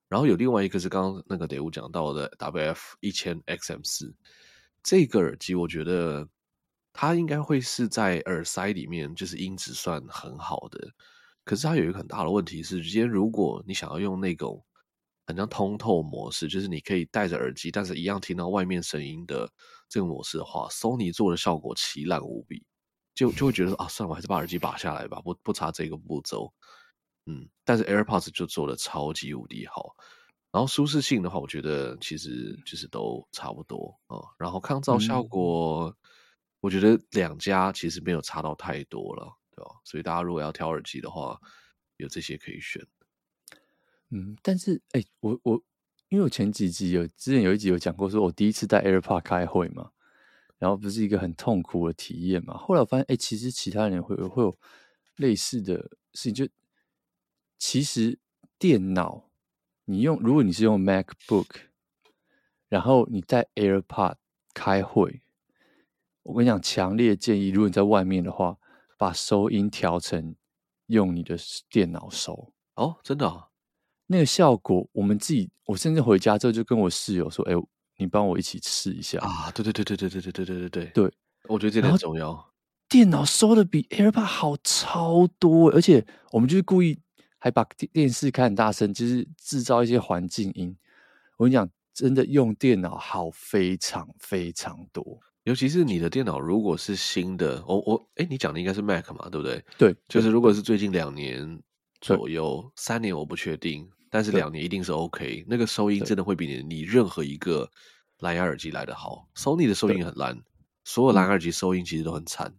[0.07, 4.15] 然后有另外一个是刚刚那个 Dave 讲到的 WF 一千 XM 四
[4.81, 6.25] 这个耳机，我觉得
[6.93, 10.79] 它应该会是在耳塞里面就是音质算很好的。
[11.43, 14.63] 可是它有一个很大的问题是，今天如果你想要用那种
[15.31, 19.49] 很像通透模式，就是你可以戴着耳机，但是一样听到外面声音的。
[19.89, 22.63] 这个模式的话，Sony 做的效果奇烂无比，
[23.13, 26.53] 就就会觉得啊，算了，我还是把耳机拔下来吧，不不差这个步骤。
[27.25, 29.93] 嗯，但是 AirPods 就做的超级无敌好，
[30.49, 34.23] 然后舒适性的话，我觉得其实就是都差不多啊、嗯。
[34.39, 35.95] 然后抗噪效果，嗯、
[36.61, 39.71] 我觉得两家其实没有差到太多了，对吧？
[39.83, 41.37] 所以大家如果要挑耳机的话，
[41.97, 42.81] 有这些可以选。
[44.11, 45.63] 嗯，但是哎，我我。
[46.09, 49.91] 因为我前几集有之前有一集有讲过，说我第一次带 AirPod 开会嘛，
[50.59, 52.57] 然后不是一个很痛苦的体验嘛。
[52.57, 54.53] 后来我发现，哎，其实其他人会会有
[55.15, 55.77] 类似的
[56.13, 56.49] 事情，就
[57.57, 58.19] 其实
[58.59, 59.29] 电脑
[59.85, 61.47] 你用，如果你是用 MacBook，
[62.67, 64.15] 然后你带 AirPod
[64.53, 65.21] 开会，
[66.23, 68.57] 我跟你讲，强烈建议，如果你在外面的话，
[68.97, 70.35] 把收音调成
[70.87, 71.37] 用你的
[71.69, 73.50] 电脑收哦，真的啊。
[74.11, 77.53] 那个效果，我们自己，我甚至回家之后就跟我室友说：“哎，
[77.95, 81.13] 你帮我一起试一下啊！”对对对对对对对对对对对，对，
[81.47, 82.53] 我觉得这点很重要。
[82.89, 86.99] 电脑收的比 AirPod 好超多，而且我们就是故意
[87.39, 90.75] 还把电电视开很大声，就是制造一些环境音。
[91.37, 99.63] 我跟你讲，真的用电脑好非常非常多，尤其是你的电脑如果是新的，我我哎，你讲的应该是 Mac 嘛，对不对？
[99.77, 101.61] 对，就是如果是最近两年
[102.01, 103.89] 左右，三年我不确定。
[104.11, 107.71] 但是两年一定是 OK，那个收音真的会比你你任何一个
[108.19, 109.29] 蓝牙耳机来的好。
[109.33, 110.37] Sony 的收音很烂，
[110.83, 112.53] 所有蓝牙耳机收音其实都很惨。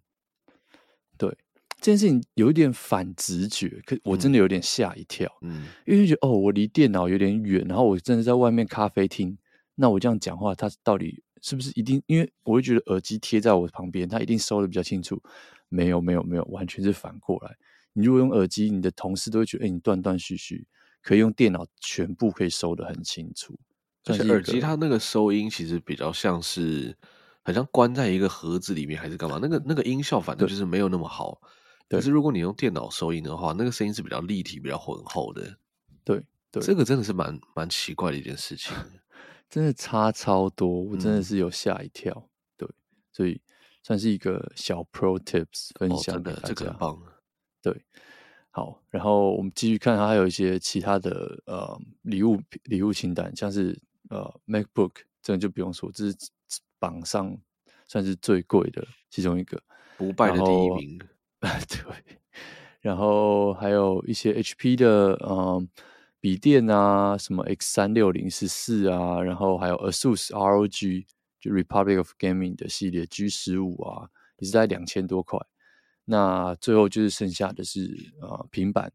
[1.19, 1.29] 对，
[1.77, 5.31] 这件事情有一点反直觉，可我真的有点吓一跳。
[5.43, 9.37] 嗯，因为觉得哦，我离电脑有点远，然后我真的在外面咖啡厅，
[9.75, 12.03] 那我这样讲话，它到底是不是一定？
[12.07, 15.23] 因为我会觉得耳机贴在我旁边，它一定收的比较清楚。
[15.69, 17.55] 没有，没有，没有，完全是反过来。
[17.93, 20.67] 你如果用耳机，你的同事都会觉得，哎，你断断续续。
[21.03, 23.59] 可以用电脑全部可以收得很清楚，
[24.07, 26.97] 而且耳机它那个收音其实比较像是，
[27.43, 29.39] 好像关在一个盒子里面还是干嘛？
[29.43, 31.41] 那个那个音效反正就是没有那么好。
[31.89, 35.59] 可是如果你用电脑收音的话，那个声音是比较立体、比较浑厚的。
[36.05, 38.75] 对对，这个真的是蛮蛮奇怪的一件事情，
[39.51, 42.13] 真的差超多，我真的是有吓一跳。
[42.17, 42.69] 嗯、对，
[43.13, 43.43] 所以
[43.83, 47.03] 算是一个小 Pro Tips 分享的，这个很棒。
[47.61, 47.85] 对。
[48.55, 56.17] 好，然后我们继续看，它还有一些其他的呃礼物礼物清单，像是呃 MacBook，这个就不用说，这是
[56.79, 57.35] 榜上
[57.87, 59.59] 算是最贵的其中一个，
[59.97, 60.99] 不败的第一名。
[61.41, 62.19] 对，
[62.83, 65.67] 然后还有一些 HP 的呃
[66.21, 71.07] 笔电啊，什么 X 三六零十四啊，然后还有 ASUS ROG
[71.41, 75.41] 就 Republic of Gaming 的系列 G 十五啊，也是在两千多块。
[76.05, 78.93] 那最后就是剩下的是呃平板，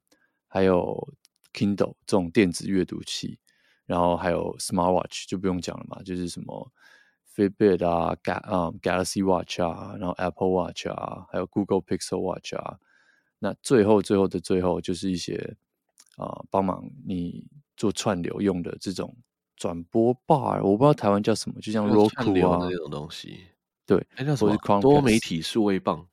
[0.48, 1.14] 还有
[1.54, 3.40] Kindle 这种电子阅读器，
[3.86, 6.72] 然后还有 Smartwatch 就不用讲了嘛，就是什么
[7.36, 12.78] Fitbit 啊，Ga 啊 Galaxy Watch 啊，然后 Apple Watch 啊，还有 Google Pixel Watch 啊。
[13.40, 15.56] 那最后最后的最后就是一些。
[16.18, 19.16] 啊、呃，帮忙你做串流用的这种
[19.56, 23.38] 转播 bar，我不知道台湾叫什么，就像 Roku 啊那种东西，
[23.86, 26.04] 对，哎，叫什么多媒体数位棒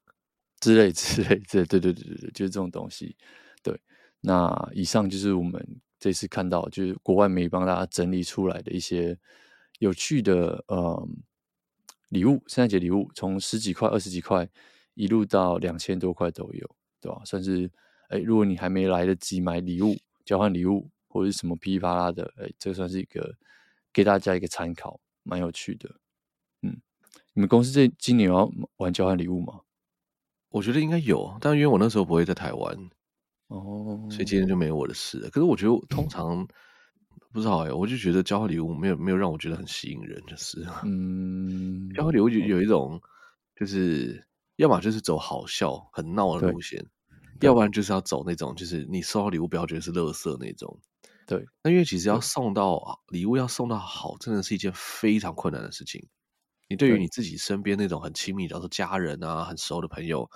[0.64, 3.16] 之类 之类之类，对对对对对，就是这种东西。
[3.62, 3.79] 对，
[4.20, 9.18] 那以上就是我们这次看到，就是国外媒帮大家整理出来的一些
[9.79, 11.09] 有趣的呃
[12.09, 14.48] 礼物，圣诞节礼物，从十几块、二十几块
[14.94, 17.22] 一路到两千多块都有，对吧？
[17.24, 17.70] 算是。
[18.09, 19.96] 哎，如果你还没来得及买礼物、
[20.27, 23.35] 交换礼物或者是什么噼里啪啦的，哎，这算是一个
[23.94, 25.88] 给大家一个参考，蛮有趣的。
[26.61, 26.79] 嗯，
[27.33, 29.61] 你们公司这今年要玩交换礼物吗？
[30.55, 32.73] 我觉得应该有，但因为我那时候不会在台湾，
[33.49, 35.29] 哦，所以今天就没有我的事了。
[35.31, 36.47] 可是我觉得通常
[37.33, 43.01] 不知道哎，我就觉得交换礼物没有没有让我觉得很吸引人，就是嗯，交换礼物有有一种
[43.57, 46.87] 就是要么就是走好笑、很闹的路线。
[47.40, 50.81] 要不然就是要走那种，就是你收到礼物不要觉得是垃圾那种。
[51.27, 56.07] 对，那因为其实要送到礼物要送到好，真的是一件非常困难的事情。
[56.74, 60.28] 你对于你自己身边那种很亲密，比如说家人啊、很熟的朋友，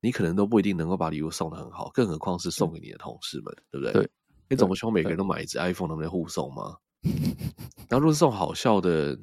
[0.00, 3.92] 你可能都不一定能够把礼物送的很好，更何况是送给你的同事们，对不对？
[3.92, 4.10] 对，
[4.48, 6.76] 你总不希望每个人都买一只 iPhone，能不能互送吗？
[7.88, 9.18] 然后如果是送好笑的。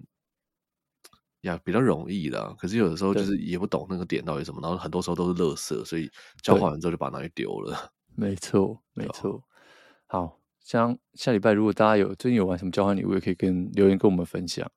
[1.43, 2.53] 呀，比较容易啦。
[2.59, 6.11] 可是有的时候就是也不懂那个点到底什么，然后很多时候都是垃圾，所以
[6.43, 7.93] 交换完之后就把它拿去丢了。
[8.13, 9.41] 没错，没错。
[10.05, 14.69] 好，像下礼拜如果大家有最近有玩什么交换礼物，也可以跟留言跟我们分享。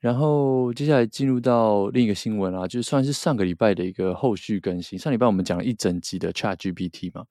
[0.00, 4.98] 然后接下来进入到另一个新闻啊，就算是上个礼拜的一个后续更新。
[4.98, 7.24] 上礼拜我们讲了一整集的 ChatGPT 嘛，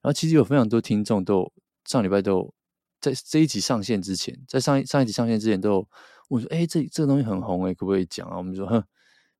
[0.00, 1.52] 然后其实有非常多听众都有
[1.84, 2.54] 上礼拜都有
[3.00, 5.88] 在这一集上线之前，在上上一集上线之前都有。
[6.28, 8.82] 我说：“哎、欸，这这个东西很红哎，可不可以讲啊？”我们说：“哼，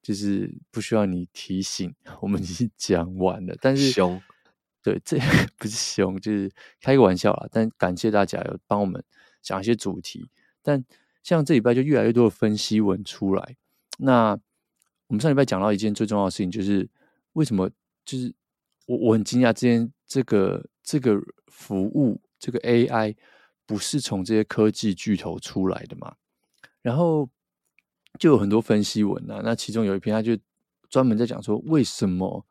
[0.03, 4.23] 就是不需要你提醒， 我们已经讲完了。”但是凶，
[4.85, 5.19] 对，这
[5.59, 6.49] 不是凶，就是
[6.81, 7.49] 开个玩笑啦。
[7.51, 9.03] 但感谢大家有帮我们
[9.43, 10.31] 讲一些主题。
[10.63, 10.85] 但
[11.27, 13.57] 像这礼拜就越来越多的分析文出来。
[13.99, 14.39] 那
[15.09, 16.89] 我们上礼拜讲到一件最重要的事情，就是
[17.33, 17.69] 为什么？
[18.05, 18.33] 就是
[18.87, 23.17] 我我很惊讶，这件这个这个服务这个 AI
[23.67, 26.15] 不是从这些科技巨头出来的嘛？
[26.81, 27.29] 然后
[28.21, 30.39] 就有很多分析文啊，那其中有一篇他就
[30.89, 32.47] 专门在讲说，为什么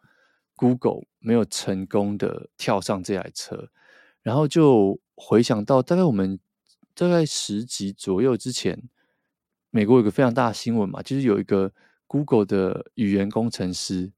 [0.58, 3.70] Google 没有成功的跳上这台车，
[4.22, 6.38] 然后就回想到大概我们
[6.96, 8.90] 大概十集左右之前，
[9.70, 11.72] 美国有个非常大的新闻嘛，就是有一个
[12.08, 14.12] Google 的语言工程师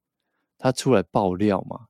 [0.58, 1.88] 他出来爆料嘛，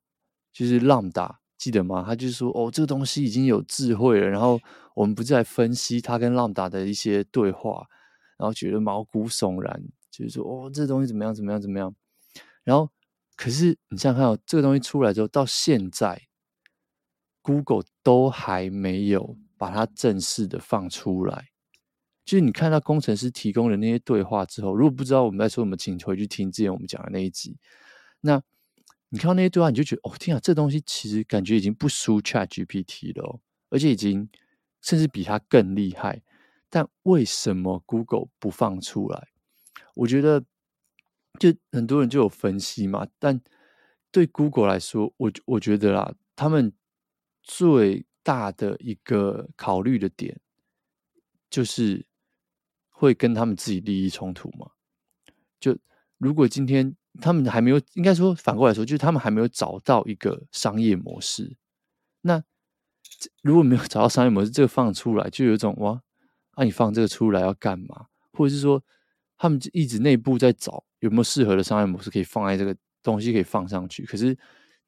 [0.51, 2.03] 就是朗达记得吗？
[2.07, 4.59] 他就说哦，这个东西已经有智慧了，然后
[4.95, 7.87] 我们不是在分析他跟朗达的一些对话。
[8.37, 11.95] 然后觉得毛骨悚然，就是说，哦，这东西怎么样，怎么样，怎么样？
[12.63, 12.87] 然后，
[13.35, 16.27] 可是你想想看哦，这个东西出来之后，到现在
[17.41, 21.49] ，Google 都还没有把它正式的放出来。
[22.23, 27.57] 就是你看到工程师提供的那些对话之后，如果不知道我们在说什么，请回去听之前我们讲的那一集。
[28.21, 28.41] 那
[29.09, 33.39] 你看到那些对话，你就觉得，哦，天啊，这东西其实感觉已经不输 ChatGPT 了，
[33.69, 34.29] 而且已经
[34.81, 36.21] 甚至比它更厉害。
[36.69, 39.29] 但为什么 Google 不放出来？
[39.93, 40.43] 我觉得，
[41.39, 43.07] 就很多人就有分析嘛。
[43.17, 43.39] 但
[44.11, 46.73] 对 Google 来说，我我觉得啦，他们
[47.41, 50.37] 最大的一个考虑的点，
[51.49, 52.05] 就是
[52.89, 54.71] 会跟他们自己利益冲突吗。
[55.61, 55.77] 就
[56.17, 61.55] 如果今天他们还没有，应该说反过来说，就是他们还没有找到一个商业模式。
[62.19, 62.43] 那
[63.43, 66.03] 如果没有找到商业模式，这个放出来就有一种哇。
[66.57, 68.07] 那、啊、你放这个出来要干嘛？
[68.33, 68.83] 或者是说，
[69.37, 74.05] 他们一直内部在找有没有适合的商业模式可以放在这个东西可以放上去？
[74.05, 74.37] 可是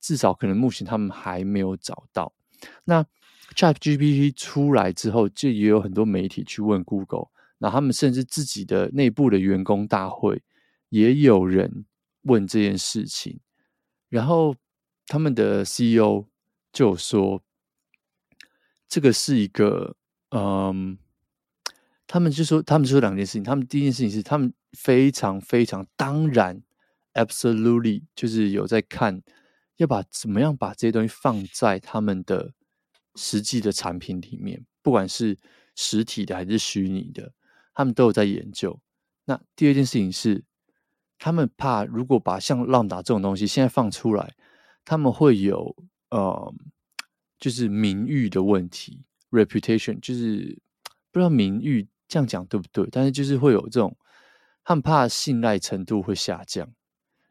[0.01, 2.33] 至少可能目前他们还没有找到。
[2.83, 3.05] 那
[3.55, 7.27] ChatGPT 出来之后，就也有很多媒体去问 Google，
[7.57, 10.41] 那他们甚至自己的内部的员工大会
[10.89, 11.85] 也有人
[12.23, 13.39] 问这件事情，
[14.09, 14.55] 然后
[15.07, 16.27] 他们的 CEO
[16.71, 17.41] 就说，
[18.87, 19.95] 这个是一个
[20.31, 20.97] 嗯。
[22.11, 23.43] 他们就说，他们说两件事情。
[23.43, 26.59] 他们第一件事情是，他们非常非常当然
[27.13, 29.21] ，absolutely，就是有在看，
[29.77, 32.55] 要把怎么样把这些东西放在他们的
[33.15, 34.65] 实际的产品里面。
[34.81, 35.37] 不管是
[35.75, 37.31] 实体的还是虚拟的，
[37.73, 38.79] 他们都有在研究。
[39.25, 40.43] 那第二件事情是，
[41.17, 44.33] 他们怕如果把像 Lambda 这种东西现在放出来，
[44.85, 45.75] 他们会有
[46.09, 46.53] 呃，
[47.37, 50.57] 就是名誉的问题，reputation，就是
[51.11, 52.87] 不知道名誉这样讲对不对？
[52.91, 53.95] 但是就是会有这种，
[54.63, 56.67] 他们怕信赖程度会下降，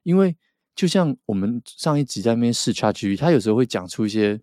[0.03, 0.37] 因为
[0.77, 4.41] 就像我们上一集在那边试 ChatGPT，他有时候会讲出一些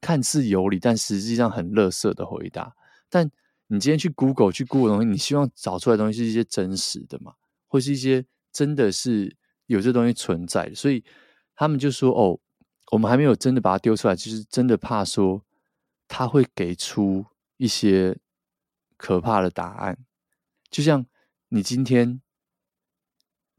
[0.00, 2.74] 看似有理，但实际上很垃圾的回答。
[3.08, 3.30] 但
[3.66, 7.34] 你今天去 Google 去 Google 东西，你希望找出来的东西是一些真实的嘛，
[7.68, 9.36] 或是一些真的是
[9.66, 11.04] 有这东西存在的，所以
[11.54, 12.40] 他们就说：“哦，
[12.92, 15.44] 我们还没有真的把它丢出来，就是真的怕说
[16.08, 17.24] 他会给出
[17.58, 18.18] 一些
[18.96, 19.98] 可怕的答案。”
[20.70, 21.06] 就像
[21.48, 22.20] 你今天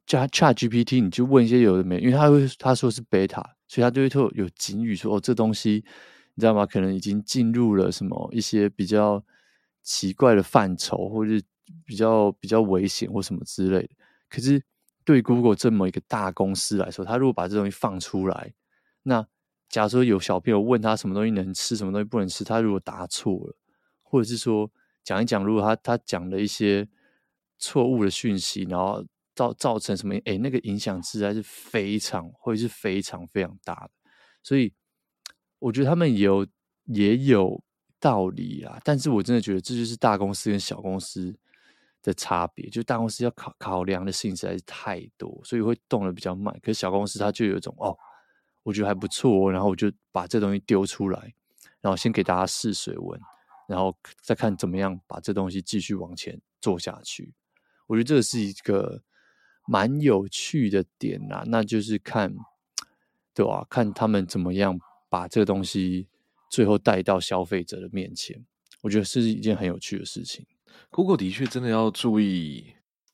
[0.06, 5.86] 加 ChatGPT，你就问一些有的没，因为他会他说是 beta，所以他就会特有警语说：“哦，这东西
[6.36, 6.66] 你知道吗？
[6.66, 9.24] 可能已经进入了什么一些比较。”
[9.84, 11.42] 奇怪的范畴，或是
[11.84, 13.90] 比较比较危险或什么之类的。
[14.30, 14.62] 可是
[15.04, 18.54] 对 Google 这么一个大公司来说，他如果把这东西放出来，
[19.02, 19.26] 那
[19.70, 23.56] 假如说有小朋友问他什么东西能吃，什么东西不能吃，他如果答错了，
[24.04, 24.72] 或者是说
[25.04, 26.88] 讲一讲，如果他他讲了一些
[27.58, 29.04] 错误的讯息，然后
[29.34, 33.92] 造造成什么，哎，那个影响实在是非常，会是非常非常大的。
[34.44, 34.72] 所以
[35.62, 36.46] 我觉得他们也有
[36.86, 37.64] 也有。
[38.04, 41.38] 道理啊，但是我真的觉得这就是大公司跟小公司
[42.02, 46.52] 的差别，就大公司要考考量的事情实在是太多，所以会动得比较慢。
[46.64, 47.96] 可是小公司它就有一种哦，
[48.64, 51.32] 我觉得还不错，然后我就把这东西丢出来，
[51.80, 53.22] 然后先给大家试水温，
[53.68, 57.32] 然后再看怎么样把这东西继续往前做下去。
[57.86, 59.04] 我觉得这是一个
[59.68, 62.34] 蛮有趣的点呐，那就是看，
[63.36, 63.64] 对吧？
[63.70, 64.80] 看他们怎么样
[65.12, 66.08] 把这个东西。
[66.54, 68.46] 最后带到消费者的面前，
[68.82, 70.46] 我觉得是一件很有趣的事情。
[70.90, 72.74] Google 的确真的要注意，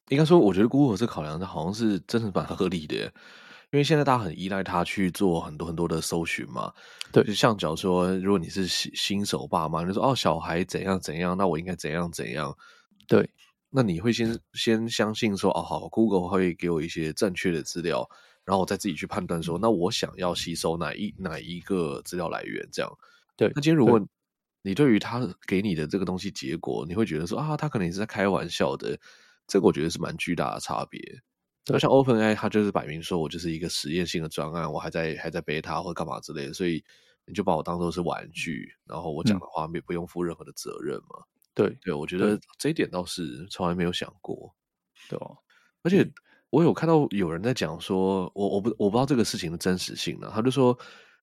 [0.09, 2.95] 应该说，我觉得 Google 这考量的好像是真的蛮合理的，
[3.69, 6.73] 因为现在大家很依赖它去做很多很多的搜寻嘛。
[7.11, 12.57] 对，就像假如说，如果你是新新手爸妈，你说哦，小孩怎样怎样，那我应该怎样怎样？
[13.07, 13.29] 对，
[13.69, 18.09] 那你会先先相信说，哦，好，Google 会给我一些正确的资料，
[18.47, 22.89] 然后我再自己去判断说，那我想要吸收哪一哪一个资料来源，这样。
[23.35, 24.01] 对，那今天如果
[24.61, 28.97] 你对于他给你的这个东西结果，你会觉得说啊，他可能也是在开玩笑的，
[29.47, 31.01] 这个我觉得是蛮巨大的差别。
[31.65, 36.81] 就像 OpenAI，它就是摆明说我就是一个实验性的专案，我还在还在 beta 或干嘛之类的，所以
[37.25, 41.21] 你就把我当做是玩具，然后我讲的话也不用负任何的责任嘛。
[41.53, 44.55] 对、嗯、对，我觉得这一点倒是从来没有想过。
[45.09, 45.37] 对哦，
[45.83, 46.09] 而且
[46.53, 50.77] 我有看到有人在讲说，我我不我不知道这个事情的真实性呢，他就说。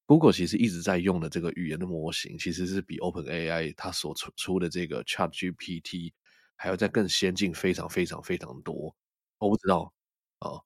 [0.06, 6.12] Google 其实一直在用的这个语言的模型，其实是比 OpenAI 它所出出的这个 ChatGPT
[6.56, 8.94] 还要再更先进，非常非常非常多。
[9.38, 9.90] 我不知道
[10.40, 10.60] 啊，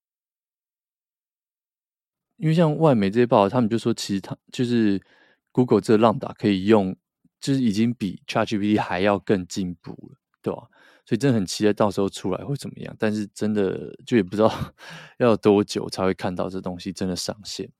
[2.38, 5.00] 因为像外媒这些报道，他们就说，其实它就是
[5.52, 6.96] Google 这浪打可以用，
[7.40, 10.62] 就是已经比 ChatGPT 还要更进步了，对吧？
[11.08, 12.94] 所以真的很期待到时候出来会怎么样。
[12.98, 14.52] 但是真的就也不知道
[15.16, 17.70] 要多久才会看到这东西真的上线。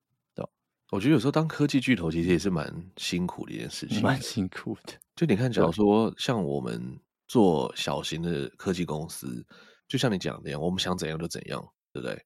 [0.91, 4.95] 我觉得有时候当科技巨头其实也是蛮辛苦的一件事情，蛮辛苦的。
[5.14, 9.45] 就你看，假如说像我们做小型的科技公司，
[9.87, 11.62] 就像你讲的那样，我们想怎样就怎样，
[11.93, 12.18] 对不对？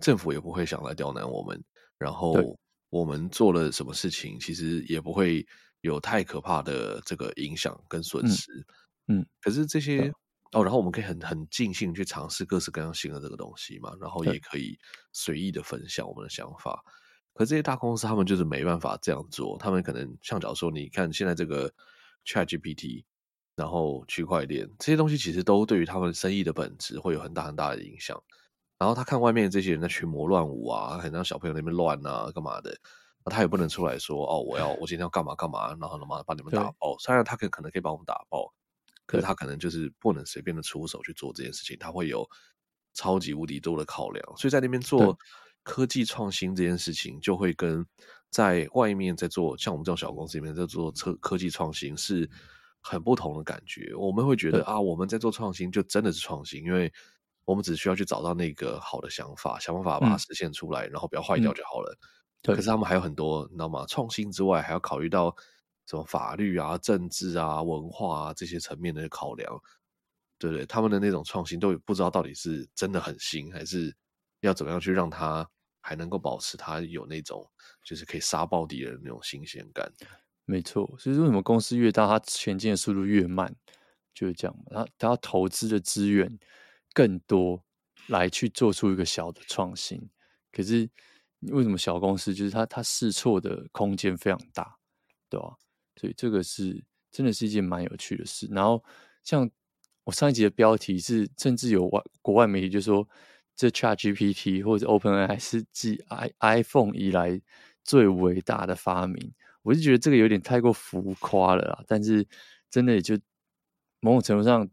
[0.00, 1.64] 政府也不会想来刁难我们，
[1.96, 2.36] 然后
[2.90, 5.46] 我们做了什么事情，其实也不会
[5.80, 8.52] 有太可怕的这个影响跟损失。
[9.06, 10.12] 嗯，嗯，可是这些
[10.52, 14.78] 哦，然后我们可以很很尽兴去尝试各式各样新的这个东西嘛，然后也可以
[15.12, 16.84] 随意的分享我们的想法。
[17.32, 19.56] 可这些大公司，他们就是没办法这样做。
[19.58, 21.72] 他们可能像假如说，你看现在这个
[22.26, 23.04] ChatGPT，
[23.54, 28.20] 然后区块链这些东西，其实都对于他们生意的本质会有很大很大的影响。
[28.76, 32.76] 然后他看外面的这些人在群魔乱舞啊，很让小朋友那边乱啊，干嘛的，
[33.26, 36.98] 他也不能出来说哦，我要我今天要干嘛干嘛，然后他妈把你们打爆。
[36.98, 38.52] 虽然他可可能可以把我们打爆，
[39.10, 42.28] 可是他可能就是不能随便的出手去做这件事情，他会有
[42.94, 44.24] 超级无敌多的考量。
[44.36, 45.18] 所以在那边做。
[45.62, 47.86] 科技创新这件事情，就会跟
[48.30, 52.28] 在外面在做，像我们这种小公司里面在做科科技创新是
[52.80, 53.94] 很不同的感觉。
[53.94, 56.90] 我们会觉得啊，我们在做创新就真的是创新，因为
[57.44, 61.94] 我们只需要去找到那个好的想法，想办法把它实现出来，嗯、然后不要坏掉就好了。
[62.42, 63.84] 可是他们还有很多，你知道吗？
[63.86, 65.36] 创新之外，还要考虑到
[65.90, 69.60] 什么法律啊、政治啊、文化啊这些层面的考量。
[70.38, 73.94] 对不对，他们的那种创新都不知道到底是真的很新还是。
[74.42, 75.46] 要怎么样去让它
[75.82, 77.46] 还能够保持它有那种
[77.84, 79.92] 就是可以杀爆敌人的那种新鲜感？
[80.46, 83.54] 没错，所以说为什么公司越大，它前进的速度越慢，
[84.14, 84.56] 就是这样。
[84.70, 86.38] 它它投资的资源
[86.94, 87.62] 更多，
[88.06, 90.08] 来去做出一个小的创新。
[90.50, 90.88] 可是
[91.40, 94.74] 为什么小公司就是它它试错的空间非常大，
[95.28, 95.54] 对吧？
[96.00, 96.82] 所以这个是
[97.12, 98.48] 真的是一件蛮有趣的事。
[98.50, 98.82] 然后
[99.22, 99.48] 像
[100.04, 103.06] 我上一集的标题是，甚至有外国外媒体就说，
[103.54, 106.32] 这 ChatGPT 或者 OpenAI 是继 i
[106.62, 107.38] iPhone 以来
[107.84, 109.34] 最伟大的发明。
[109.62, 111.84] 我就觉得这个有点太过浮夸了啦。
[111.86, 112.26] 但是
[112.70, 113.14] 真的也就
[114.00, 114.66] 某种程度上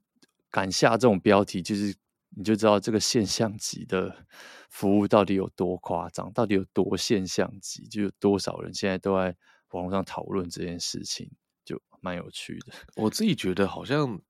[0.50, 1.94] 敢下这种标题，就是
[2.30, 4.26] 你就知道这个现象级的
[4.70, 9.36] 服务到底有多夸张，到底有多现象级，就有多少人现在都在
[9.72, 11.30] 网络上讨论这件事情，
[11.65, 12.74] 就蛮有趣的。
[12.95, 14.22] 我自己觉得好像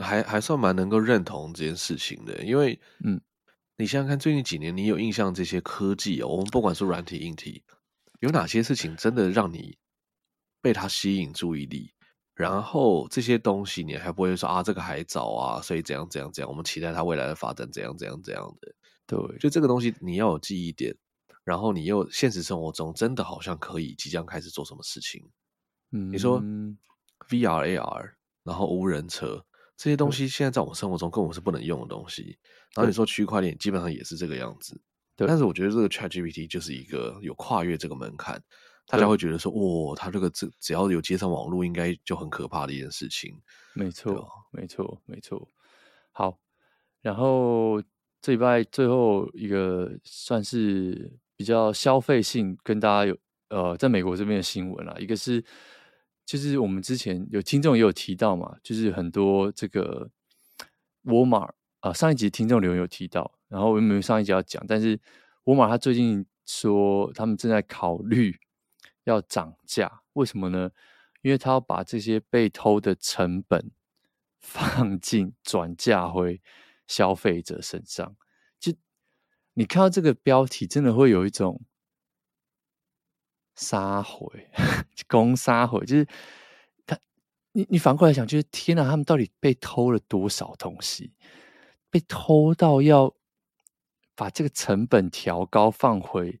[0.00, 3.20] 还还算蛮能够认同这件事情的，因为嗯。
[3.80, 6.26] 你想想看，最近几年你有印象这些科技哦？
[6.26, 7.62] 我们不管是软体、硬体，
[8.18, 9.78] 有哪些事情真的让你
[10.60, 11.94] 被它吸引注意力？
[12.34, 16.50] 然后这些东西你还不会说啊，这个还早啊，所以怎样怎样怎样？
[16.50, 18.74] 我们期待它未来的发展怎样怎样怎样的？
[19.06, 20.92] 对，就这个东西你要有记忆点，
[21.48, 25.26] 然后你又现实生活中真的好像可以即将开始做什么事情？
[25.92, 26.42] 嗯，你说
[27.30, 28.10] VR、AR，
[28.44, 29.42] 然后无人车。
[29.74, 32.38] 这些东西现在在我们生活中根本是不能用的东西。
[32.74, 34.78] 然后你说区块链基本上也是这个样子。
[35.16, 35.26] 对。
[35.26, 38.38] 但是我觉得这个 ChatGPT 就是一个有跨越这个门槛，
[38.86, 43.40] 大家会觉得说，哦，它这个只只要有接上网络，应该就很可怕的一件事情。
[43.72, 45.48] 没错，没错，没错。
[46.12, 46.38] 好，
[47.00, 47.82] 然后
[48.20, 53.16] 这礼拜最后一个算是比较消费性，跟大家有
[53.48, 55.42] 呃，在美国这边的新闻啦，一个是。
[56.30, 60.10] 就是我们之前有听众也有提到嘛，就是很多这个
[61.04, 65.00] 沃尔玛啊，上一集听众留言有提到，然后我们上一集要讲，但是
[65.44, 68.38] 沃尔玛他最近说他们正在考虑
[69.04, 70.70] 要涨价，为什么呢？
[71.22, 73.70] 因为他要把这些被偷的成本
[74.38, 76.42] 放进转嫁回
[76.86, 78.14] 消费者身上。
[79.58, 81.60] 你看到这个标题，真的会有一种。
[83.56, 84.48] 杀回，
[85.08, 86.06] 攻杀回，就是
[86.86, 86.96] 他，
[87.50, 91.12] 你你反过来想，就是天哪，他们到底被偷了多少东西？
[91.90, 93.12] 被偷到要
[94.14, 96.40] 把这个成本调高，放回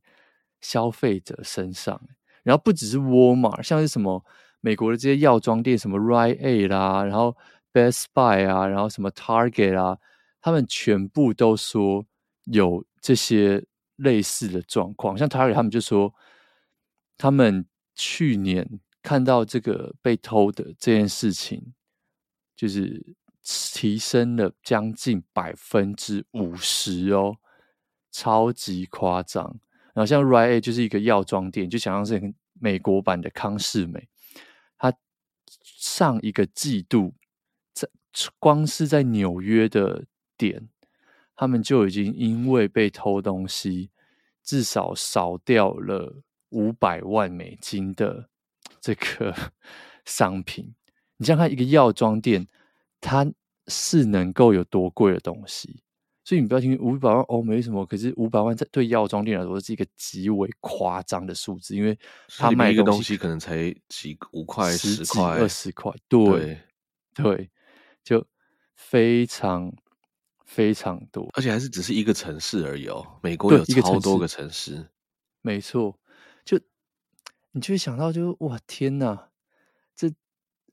[0.60, 2.00] 消费者身上。
[2.44, 4.24] 然后不只是沃尔玛，像是什么
[4.60, 7.36] 美国的这些药妆店，什么 Rite Aid 啦，然后
[7.72, 9.98] Best Buy 啊，然后什么 Target 啊，
[10.40, 12.06] 他们全部都说
[12.44, 13.64] 有这些
[13.96, 15.16] 类似的状况。
[15.16, 16.14] 像 Target，他们就说。
[17.20, 21.74] 他们去年看到这个被偷的这件事情，
[22.54, 23.16] 就是
[23.74, 27.36] 提升了将近百分之五十哦，
[28.12, 29.58] 超级夸张。
[29.94, 34.08] 然后像 Ria 就是一个药妆店，就想象是美国版的康是美。
[34.78, 34.94] 它
[35.60, 37.16] 上一个季度
[37.74, 37.88] 在
[38.38, 40.04] 光是在纽约的
[40.36, 40.68] 店，
[41.38, 43.90] 他们就已经因为被偷东西，
[44.42, 46.22] 至少少掉了。
[46.50, 48.30] 五百万美金的
[48.80, 49.34] 这个
[50.06, 50.74] 商品，
[51.18, 52.48] 你想看一个药妆店，
[53.02, 53.30] 它
[53.66, 55.82] 是能够有多贵的东西？
[56.24, 57.84] 所以你不要听五百万哦，没什么。
[57.84, 66.58] 可是五百万在对药妆店来说是一个极为夸张的数字，因为他卖一个东西可能才几五块、十块、二十块，对
[67.14, 67.50] 对，
[68.02, 68.26] 就
[68.74, 69.70] 非常
[70.48, 73.20] 非常多，而且还是只是一个城市而已哦。
[73.22, 74.88] 美国有超多个城市，
[75.42, 76.00] 没错。
[76.42, 76.58] 就
[77.52, 79.30] 你就会想到就，就哇天哪，
[79.94, 80.08] 这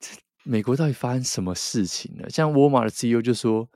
[0.00, 0.10] 这
[0.42, 2.28] 美国到底发生什么事情了？
[2.28, 3.70] 像沃尔玛的 CEO 就说，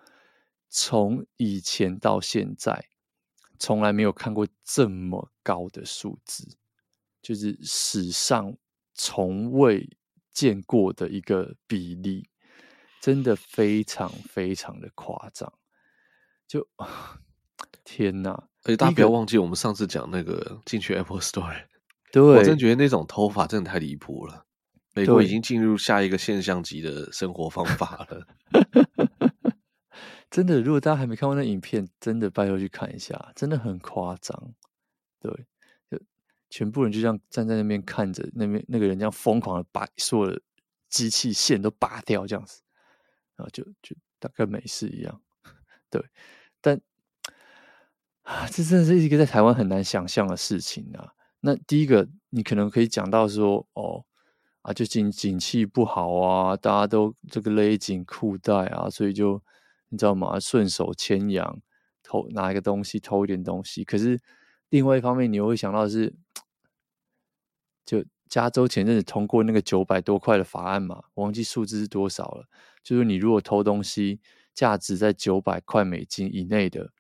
[0.69, 2.87] 从以前到现在，
[3.61, 6.57] 从来没有看过这么高的数字，
[7.23, 8.57] 就是史上
[8.93, 9.89] 从未
[10.33, 12.29] 见过的一个比例，
[13.01, 15.53] 真的非常非常的夸张。
[16.47, 16.67] 就
[17.85, 18.31] 天哪！
[18.65, 21.67] 而且大家不要忘记，我们上次讲那个进去 Apple Store，
[22.13, 24.45] 对， 我真觉得那种偷法真的太离谱了。
[24.95, 28.27] 美国已经进入下一个现象级的生活方法了。
[30.31, 34.55] 真的，如果大家还没看过那影片，真的拜托去看一下，真的很夸张。
[35.21, 35.31] 对，
[35.91, 35.99] 就
[36.49, 40.41] 全部人就这样站在那边看着，那边那个人这样疯狂的把所有的
[40.89, 42.63] 机器线都拔掉，这样子，
[43.37, 45.21] 然后就就大概没事一样。
[45.91, 46.03] 对，
[46.61, 46.81] 但。
[48.23, 51.13] 啊，这真的是一个在台湾很难想象的事情啊！
[51.39, 54.05] 那第一个，你可能可以讲到说，哦，
[54.63, 59.41] 啊，就景景气不好啊，大家都这个勒紧裤带啊，所以就
[59.91, 60.41] 你知道吗？
[60.41, 61.63] 顺手牵羊，
[62.03, 63.85] 偷拿一个东西，偷一点东西。
[63.85, 64.21] 可是
[64.71, 66.13] 另外一方面，你又会想到是，
[67.87, 72.45] 就加州前阵子通过那个九百多块的法案嘛，忘记数字是多少了。
[72.83, 74.21] 就是你如果偷东西，
[74.53, 76.91] 价值在九百块美金以内的，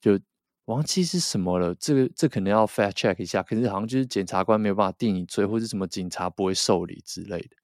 [0.00, 0.18] 就
[0.64, 1.74] 忘记是什么了。
[1.76, 3.42] 这个这可能要 fact check 一下。
[3.42, 7.56] 可是好像就是检察官没有办法定你罪，或者什么警察不会受理之类的。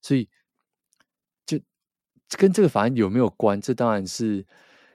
[0.00, 0.28] 所以
[1.44, 1.58] 就
[2.38, 3.60] 跟这个法案有没有关？
[3.60, 4.46] 这当然是，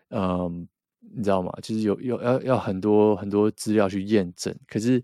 [0.09, 0.67] 嗯，
[0.99, 1.51] 你知道吗？
[1.61, 4.57] 就是有有要要很多很多资料去验证。
[4.67, 5.03] 可是。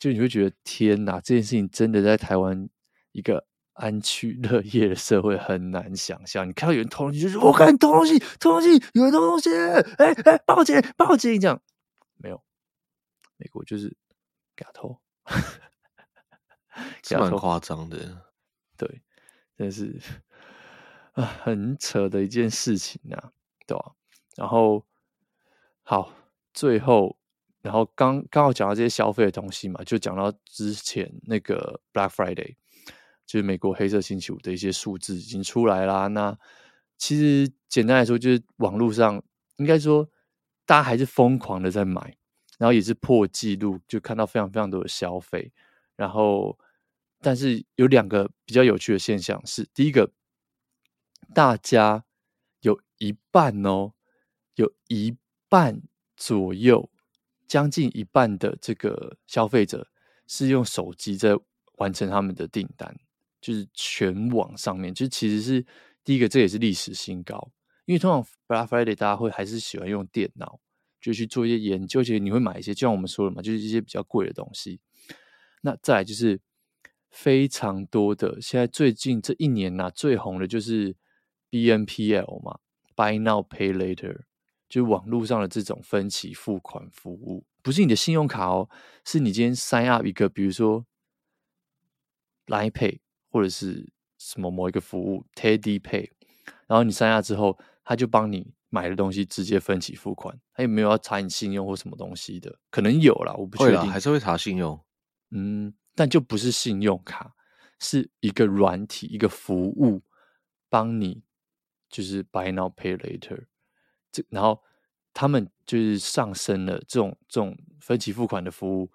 [0.00, 2.70] 就你会觉得天哪，这件事情真的在台湾
[3.12, 6.48] 一个安居乐业的社会很难想象。
[6.48, 9.50] 你看到有人偷东西，就是我看偷东西，偷东西，有人偷东西，
[9.98, 11.38] 哎哎，报警报警！
[11.38, 11.60] 这样
[12.16, 12.42] 没有，
[13.36, 13.94] 美国就是
[14.56, 14.98] 给他偷，
[17.04, 18.24] 是蛮夸张的。
[18.78, 19.02] 对，
[19.58, 20.00] 真是
[21.12, 23.32] 啊，很扯的一件事情啊，
[23.66, 23.92] 对吧？
[24.34, 24.86] 然后
[25.82, 26.10] 好，
[26.54, 27.19] 最后。
[27.62, 32.56] 然后刚刚好讲到这些消费的东西嘛，就讲到之前那个 Black Friday，
[33.26, 36.06] 就是美国黑色星期五的一些数字已经出来啦。
[36.08, 36.38] 那
[36.96, 39.22] 其实简单来说，就是网络上
[39.56, 40.08] 应该说
[40.64, 42.16] 大家还是疯狂的在买，
[42.58, 45.52] 然后也是破纪录，就看到非常非常多的消费。
[45.96, 46.58] 然后，
[47.20, 50.12] 但是有两个比较有趣的现象是：第一个，
[51.34, 52.04] 大家
[52.60, 53.92] 有一半哦，
[54.54, 55.16] 有一
[55.48, 55.82] 半
[56.16, 56.89] 左右。
[57.50, 59.88] 将近一半的这个消费者
[60.28, 61.36] 是用手机在
[61.78, 62.96] 完成他们的订单，
[63.40, 65.66] 就是全网上面，就其实是
[66.04, 67.50] 第一个，这也是历史新高。
[67.86, 70.60] 因为通常 Black Friday 大家会还是喜欢用电脑，
[71.00, 74.78] 就去做一些研究，而且你会买一些，就像我们说的嘛，就是一些比较贵的东西。
[75.62, 76.40] 那再来就是
[77.10, 80.94] 非常多的，现在最近这一年呐、啊，最红的就是
[81.50, 82.60] BNPL 嘛
[82.94, 84.20] ，Buy Now Pay Later。
[84.70, 88.70] 就网络上的这种分期付款服务，不是你的信用卡哦，
[89.04, 90.86] 是你今天 sign up 一个，比如说
[92.46, 96.10] Line Pay 或者是什么某一个服务 Teddy Pay，
[96.68, 102.56] 然后你 sign up 之后，他就帮你买的东西直接分期付款，他有没有要查你信用或什么东西的？
[102.70, 104.80] 可能有啦，我不确定，还是会查信用，
[105.30, 107.34] 嗯，但就不是信用卡，
[107.80, 110.00] 是一个软体一个服务
[110.68, 111.24] 帮你，
[111.88, 113.46] 就是 Buy Now Pay Later。
[114.12, 114.62] 这然后
[115.12, 118.90] 他们就是上升了这种这种分期付款的服务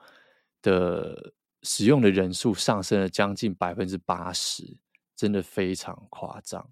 [0.61, 4.77] 的使用的人数上升了将近百分之八十，
[5.15, 6.69] 真的非常夸张。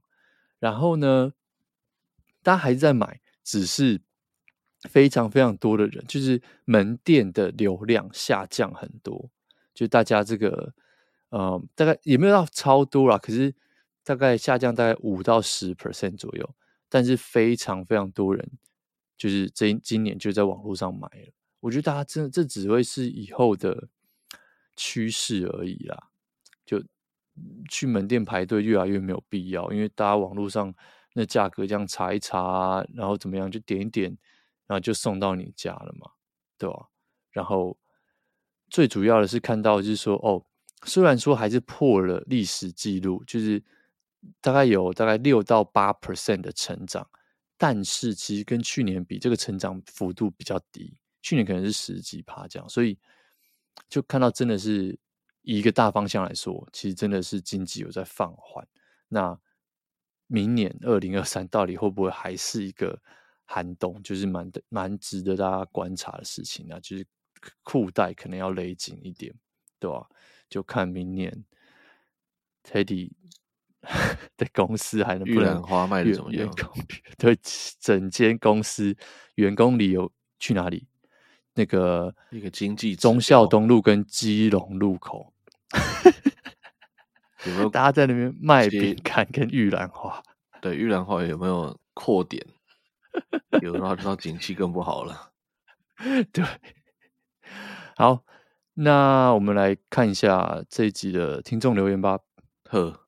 [0.60, 1.34] 然后呢，
[2.42, 4.02] 大家还是在买，只是
[4.82, 9.30] 非常非常多的人，就是门店的流量下降很多。
[9.74, 10.74] 就大家这个，
[11.30, 13.54] 呃，大概也没有到超多啦，可是
[14.04, 16.56] 大概下降大概五到十 percent 左右。
[16.94, 18.52] 但是非常非常多人，
[19.18, 21.34] 就是这今年就在网络上买了。
[21.60, 23.88] 我觉得大家真的这只会是以后的
[24.76, 26.12] 趋势而已啦。
[26.64, 26.80] 就
[27.68, 30.72] 去门店排队越来越没有必要，因为大家网络上
[31.14, 34.16] 那价格这样查一查，然后怎么样就点一点，
[34.68, 36.12] 然后就送到你家了嘛，
[36.60, 36.90] 对吧？
[37.32, 37.76] 然后
[38.70, 40.46] 最主要的是看到就是说，哦，
[40.86, 43.64] 虽然说还是破了历史记录，就是。
[44.42, 47.10] 大概有大概六到八 percent 的成长，
[47.58, 50.98] 但是其实跟去年比，这个成长幅度比较低。
[51.22, 53.00] 去年可能是十几趴这样，所以
[53.88, 55.00] 就看到真的是
[55.42, 58.68] 一个大方向来说，其实真的是经济有在放缓。
[59.08, 59.40] 那
[60.28, 63.02] 明年二零二三到底会不会还是一个
[63.46, 66.80] 寒冬，就是蛮蛮值得大家观察的事情啊。
[66.82, 67.06] 就是
[67.64, 69.34] 裤带可能要勒紧一点，
[69.80, 70.08] 对吧？
[70.50, 71.46] 就看明年
[72.64, 73.12] Teddy。
[74.38, 75.44] 的公司还能不能？
[75.44, 76.50] 玉兰花卖的怎么样？
[77.20, 77.38] 对，
[77.80, 78.96] 整间公司
[79.36, 80.88] 员工旅游去哪里？
[81.56, 85.32] 那个一个经济忠孝东路跟基隆路口，
[87.46, 90.24] 有没有 大家在那边卖饼干跟玉兰花？
[90.62, 92.44] 对，玉兰花有没有扩点？
[93.62, 95.30] 有的话，知道景气更不好了。
[96.32, 96.44] 对，
[97.96, 98.24] 好，
[98.74, 102.18] 那我们来看一下这一集的听众留言吧。
[102.64, 103.03] 呵。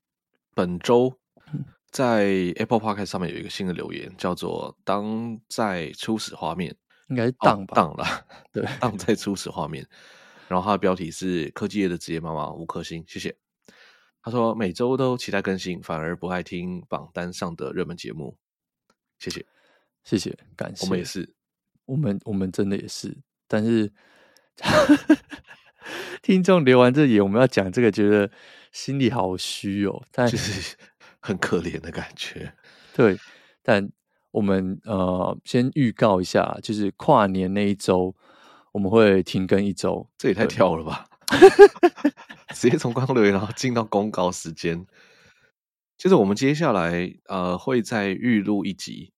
[0.56, 1.14] 本周
[1.92, 2.24] 在
[2.56, 6.74] Apple Podcast 上面有一个新的留言，叫做“当在初始画面”，
[7.10, 7.76] 应该是当吧？
[7.76, 9.86] 当了，对，当在初始画面。
[10.48, 13.36] 然后它的标题是“科技业的职业妈妈五颗星”，谢谢。
[14.24, 18.38] 他说每周都期待更新，反而不爱听榜单上的热门节目。
[19.20, 19.46] 谢谢，
[20.06, 20.86] 谢谢，感谢。
[20.86, 21.36] 我们也是，
[21.86, 23.16] 我们我们真的也是。
[23.48, 23.92] 但是
[26.24, 28.32] 听众留完这里，我们要讲这个，觉得。
[28.76, 30.76] 心里好虚哦，但就是
[31.22, 32.54] 很可怜的感觉。
[32.94, 33.18] 对，
[33.64, 33.90] 但
[34.32, 38.14] 我们呃先预告一下，就是跨年那一周
[38.74, 41.08] 我们会停更一周，这也太跳了吧？
[42.54, 44.86] 直接从官方留言然后进到公告时间。
[45.98, 49.14] 就是我们接下来呃会再预录一集，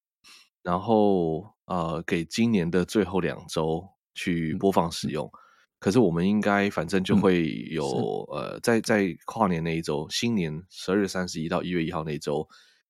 [0.61, 5.25] 然后呃给今年的最后两周去播放使用。
[5.25, 5.39] 嗯、
[5.79, 12.47] 可是我们应该反正就会有、嗯、呃在在跨年那一周，新年十二月三十一到一月一号那一周，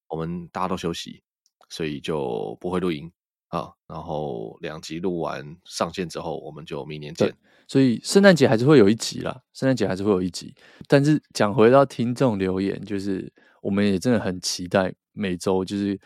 [0.07, 1.21] 我们大家都休息，
[1.69, 3.11] 所以就不会录音
[3.49, 3.71] 啊。
[3.87, 7.33] 然后两集录完上线之后，我们就明年见。
[7.67, 10.55] 所以圣诞节还是会有一集啦，圣诞节还是会有一集。
[10.87, 13.33] 但是讲回到听众留言，就是。
[13.59, 15.99] 我们也真的很期待每周就是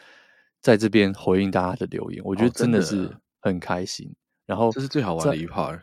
[0.62, 4.08] 在这边回应大家的留言，我觉得真的是很开心。
[4.08, 4.16] 哦、
[4.48, 5.82] 然后这是最好玩的一 part。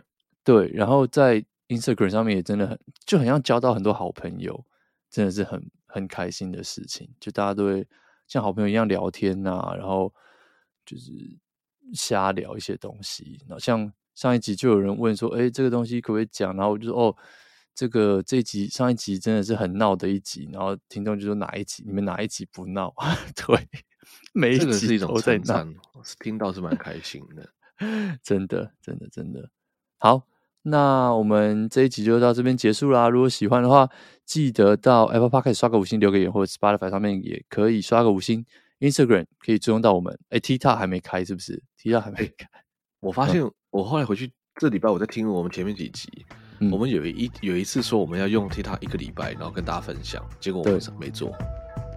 [0.49, 4.65] 对，然后在 Instagram 上面也真的很就很像交到很多好朋友，
[5.11, 7.07] 真的是很很开心的事情。
[7.21, 7.87] 就大家都会
[8.27, 10.11] 像好朋友一样聊天呐、啊，然后
[10.87, 11.13] 就是
[11.93, 13.39] 瞎聊一些东西。
[13.47, 17.15] 然后像上一集就有人问说：“哎，这个东西可不可以讲？”然后我就说：“哦。”
[17.75, 22.93] 这个这一集上一集真的是很闹的一集，然后听众就说哪一集你们哪一集不闹？
[23.47, 23.69] 对，
[24.33, 25.75] 每一集都在闹，这个是一种称赞，
[26.19, 27.49] 听到是蛮开心的，
[28.21, 29.49] 真的真的真的。
[29.99, 30.27] 好，
[30.63, 33.09] 那我们这一集就到这边结束啦。
[33.09, 33.89] 如果喜欢的话，
[34.25, 38.45] 记得到 Apple Podcast 刷个五星，留个言，或者 Spotify 上面也可以刷个五星。
[38.81, 42.47] Instagram 可以追踪到我们，哎，TikTok 还没开是不是？TikTok 还没开。
[43.01, 46.09] 我发现我后来回去这礼拜我在听我们前面几集。
[46.61, 51.33] 嗯、我们有一有一次说我们要用 TikTok 一个礼拜，然后跟大家分享，结果我们没做。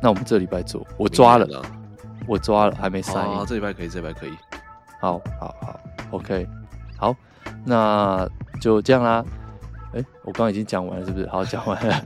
[0.02, 1.64] 那我们这礼拜做，我抓了，
[2.28, 3.20] 我抓了，还没塞。
[3.20, 4.32] 啊，这礼拜可以，这礼拜可以。
[5.00, 5.80] 好，好，好
[6.12, 6.48] ，OK，
[6.98, 7.16] 好，
[7.66, 8.28] 那
[8.62, 9.26] 就这样啦。
[9.94, 11.28] 哎，我刚刚已经讲完了，是不是？
[11.28, 12.06] 好，讲完了。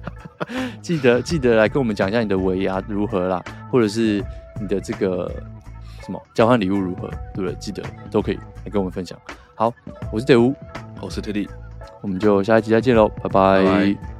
[0.80, 4.24] 记得记得来跟我们讲一下你的尾牙如何啦，或者是
[4.58, 5.30] 你的这个
[6.02, 7.54] 什么交换礼物如何，对不对？
[7.56, 9.18] 记得都可以来跟我们分享。
[9.54, 9.70] 好，
[10.10, 10.54] 我是德乌，
[11.00, 11.46] 我是特地。
[12.00, 13.62] 我们就下一集再见喽，拜拜。
[13.62, 14.19] 拜拜。